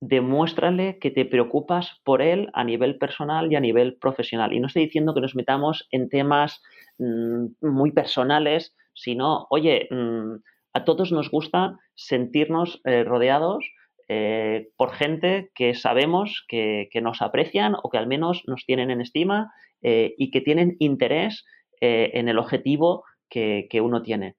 demuéstrale 0.00 0.98
que 0.98 1.10
te 1.10 1.24
preocupas 1.24 2.00
por 2.04 2.22
él 2.22 2.50
a 2.52 2.64
nivel 2.64 2.98
personal 2.98 3.50
y 3.50 3.56
a 3.56 3.60
nivel 3.60 3.96
profesional. 3.96 4.52
Y 4.52 4.60
no 4.60 4.66
estoy 4.66 4.84
diciendo 4.86 5.14
que 5.14 5.20
nos 5.20 5.34
metamos 5.34 5.88
en 5.90 6.08
temas 6.08 6.62
mm, 6.98 7.46
muy 7.60 7.92
personales, 7.92 8.74
sino, 8.94 9.46
oye, 9.50 9.88
mm, 9.90 10.36
a 10.74 10.84
todos 10.84 11.12
nos 11.12 11.30
gusta 11.30 11.78
sentirnos 11.94 12.80
eh, 12.84 13.04
rodeados 13.04 13.64
eh, 14.08 14.68
por 14.76 14.92
gente 14.92 15.50
que 15.54 15.74
sabemos 15.74 16.44
que, 16.48 16.88
nos 17.02 17.22
aprecian 17.22 17.74
o 17.82 17.90
que 17.90 17.98
al 17.98 18.06
menos 18.06 18.42
nos 18.46 18.64
tienen 18.66 18.90
en 18.90 19.00
estima 19.00 19.52
eh, 19.82 20.14
y 20.18 20.30
que 20.30 20.40
tienen 20.40 20.76
interés 20.78 21.44
en 21.80 22.28
el 22.28 22.38
objetivo 22.38 23.04
que, 23.28 23.68
uno 23.82 24.02
tiene. 24.02 24.36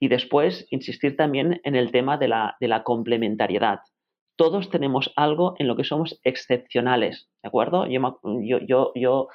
Y 0.00 0.08
después, 0.08 0.66
insistir 0.70 1.16
también 1.16 1.60
en 1.64 1.74
el 1.74 1.90
tema 1.90 2.18
de 2.18 2.28
la 2.28 2.82
complementariedad 2.84 3.80
todos 4.38 4.70
tenemos 4.70 5.12
algo 5.16 5.54
en 5.58 5.66
lo 5.66 5.76
que 5.76 5.84
somos 5.84 6.20
excepcionales, 6.22 7.28
¿de 7.42 7.48
acuerdo? 7.48 7.86
Yo, 7.88 8.60
yo, 8.64 8.92
yo, 8.94 9.28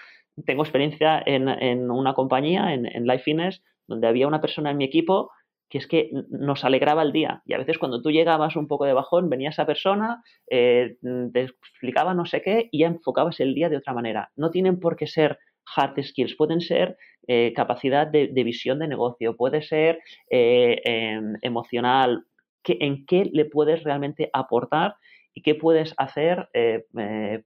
tengo 0.45 0.63
experiencia 0.63 1.21
en, 1.25 1.91
una 1.91 2.13
compañía, 2.13 2.73
en, 2.73 2.85
en, 2.85 3.05
Life 3.05 3.25
Fitness, 3.25 3.61
donde 3.85 4.07
había 4.07 4.27
una 4.27 4.39
persona 4.39 4.71
en 4.71 4.77
mi 4.77 4.85
equipo 4.85 5.29
que 5.69 5.79
es 5.79 5.87
que 5.87 6.11
nos 6.29 6.63
alegraba 6.63 7.01
el 7.01 7.11
día. 7.11 7.41
Y 7.45 7.53
a 7.53 7.57
veces 7.57 7.79
cuando 7.79 8.01
tú 8.01 8.11
llegabas 8.11 8.55
un 8.55 8.67
poco 8.67 8.85
de 8.85 8.93
bajón, 8.93 9.29
venía 9.29 9.49
esa 9.49 9.65
persona, 9.65 10.23
eh, 10.49 10.97
te 11.33 11.41
explicaba 11.41 12.13
no 12.13 12.25
sé 12.25 12.41
qué 12.41 12.69
y 12.71 12.79
ya 12.79 12.87
enfocabas 12.87 13.39
el 13.39 13.55
día 13.55 13.69
de 13.69 13.77
otra 13.77 13.93
manera. 13.93 14.31
No 14.35 14.51
tienen 14.51 14.79
por 14.79 14.95
qué 14.95 15.07
ser 15.07 15.39
hard 15.75 16.01
skills, 16.01 16.35
pueden 16.35 16.61
ser 16.61 16.95
eh, 17.27 17.53
capacidad 17.55 18.05
de, 18.07 18.27
visión 18.43 18.79
de 18.79 18.87
negocio, 18.87 19.37
puede 19.37 19.61
ser 19.61 19.99
eh, 20.29 20.81
em, 20.83 21.35
emocional, 21.41 22.25
en 22.65 23.05
qué 23.05 23.29
le 23.31 23.45
puedes 23.45 23.83
realmente 23.83 24.29
aportar 24.33 24.95
y 25.33 25.41
qué 25.41 25.55
puedes 25.55 25.93
hacer 25.97 26.49
eh, 26.53 26.85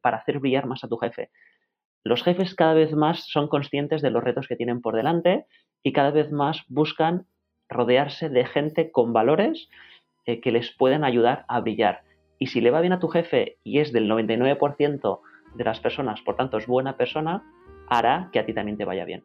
para 0.02 0.18
hacer 0.18 0.40
brillar 0.40 0.66
más 0.66 0.84
a 0.84 0.88
tu 0.88 0.98
jefe. 0.98 1.30
Los 2.04 2.24
jefes 2.24 2.56
cada 2.56 2.74
vez 2.74 2.94
más 2.94 3.28
son 3.28 3.48
conscientes 3.48 4.02
de 4.02 4.12
los 4.12 4.24
retos 4.24 4.48
que 4.48 4.56
tienen 4.56 4.82
por 4.82 4.96
delante 4.96 5.46
y 5.84 5.94
cada 5.94 6.12
vez 6.12 6.32
más 6.32 6.64
buscan 6.68 7.26
rodearse 7.70 8.30
de 8.30 8.46
gente 8.46 8.92
con 8.92 9.14
valores 9.14 9.70
que 10.26 10.52
les 10.52 10.72
pueden 10.72 11.04
ayudar 11.04 11.46
a 11.48 11.62
brillar. 11.62 12.02
Y 12.40 12.48
si 12.48 12.62
le 12.62 12.72
va 12.72 12.82
bien 12.82 12.94
a 12.94 13.00
tu 13.00 13.08
jefe 13.08 13.58
y 13.64 13.80
es 13.80 13.92
del 13.94 14.10
99% 14.10 15.20
de 15.56 15.64
las 15.64 15.80
personas, 15.80 16.22
por 16.22 16.36
tanto 16.36 16.58
es 16.58 16.68
buena 16.68 16.98
persona, 16.98 17.44
hará 17.88 18.30
que 18.32 18.40
a 18.40 18.46
ti 18.46 18.54
también 18.54 18.78
te 18.78 18.86
vaya 18.86 19.06
bien. 19.06 19.24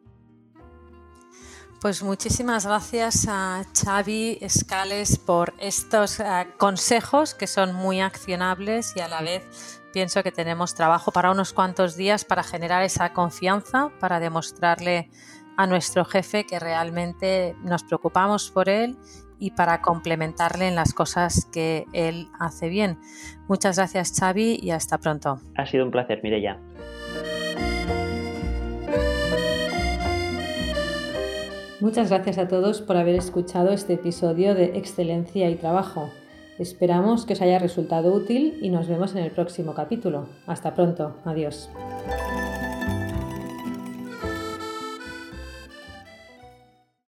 Pues 1.83 2.01
muchísimas 2.01 2.65
gracias 2.65 3.27
a 3.29 3.61
Xavi 3.73 4.37
Escales 4.39 5.19
por 5.19 5.53
estos 5.59 6.21
eh, 6.21 6.23
consejos 6.57 7.35
que 7.35 7.45
son 7.45 7.75
muy 7.75 7.99
accionables 7.99 8.93
y 8.95 9.01
a 9.01 9.09
la 9.09 9.21
vez 9.21 9.81
pienso 9.91 10.23
que 10.23 10.31
tenemos 10.31 10.75
trabajo 10.75 11.11
para 11.11 11.29
unos 11.29 11.51
cuantos 11.51 11.97
días 11.97 12.23
para 12.23 12.41
generar 12.41 12.83
esa 12.83 13.11
confianza, 13.11 13.91
para 13.99 14.21
demostrarle 14.21 15.09
a 15.57 15.67
nuestro 15.67 16.05
jefe 16.05 16.45
que 16.45 16.57
realmente 16.57 17.53
nos 17.65 17.83
preocupamos 17.83 18.49
por 18.49 18.69
él 18.69 18.97
y 19.37 19.51
para 19.51 19.81
complementarle 19.81 20.69
en 20.69 20.75
las 20.75 20.93
cosas 20.93 21.49
que 21.51 21.85
él 21.91 22.29
hace 22.39 22.69
bien. 22.69 22.97
Muchas 23.49 23.75
gracias 23.75 24.17
Xavi 24.17 24.57
y 24.63 24.71
hasta 24.71 24.99
pronto. 24.99 25.41
Ha 25.57 25.65
sido 25.65 25.83
un 25.83 25.91
placer, 25.91 26.21
Mireya. 26.23 26.61
Muchas 31.83 32.11
gracias 32.11 32.37
a 32.37 32.47
todos 32.47 32.81
por 32.81 32.95
haber 32.95 33.15
escuchado 33.15 33.71
este 33.71 33.95
episodio 33.95 34.55
de 34.55 34.77
Excelencia 34.77 35.49
y 35.49 35.55
Trabajo. 35.55 36.09
Esperamos 36.57 37.25
que 37.25 37.33
os 37.33 37.41
haya 37.41 37.59
resultado 37.59 38.13
útil 38.13 38.57
y 38.61 38.69
nos 38.69 38.87
vemos 38.87 39.11
en 39.15 39.17
el 39.17 39.31
próximo 39.31 39.73
capítulo. 39.73 40.29
Hasta 40.47 40.73
pronto. 40.75 41.17
Adiós. 41.25 41.69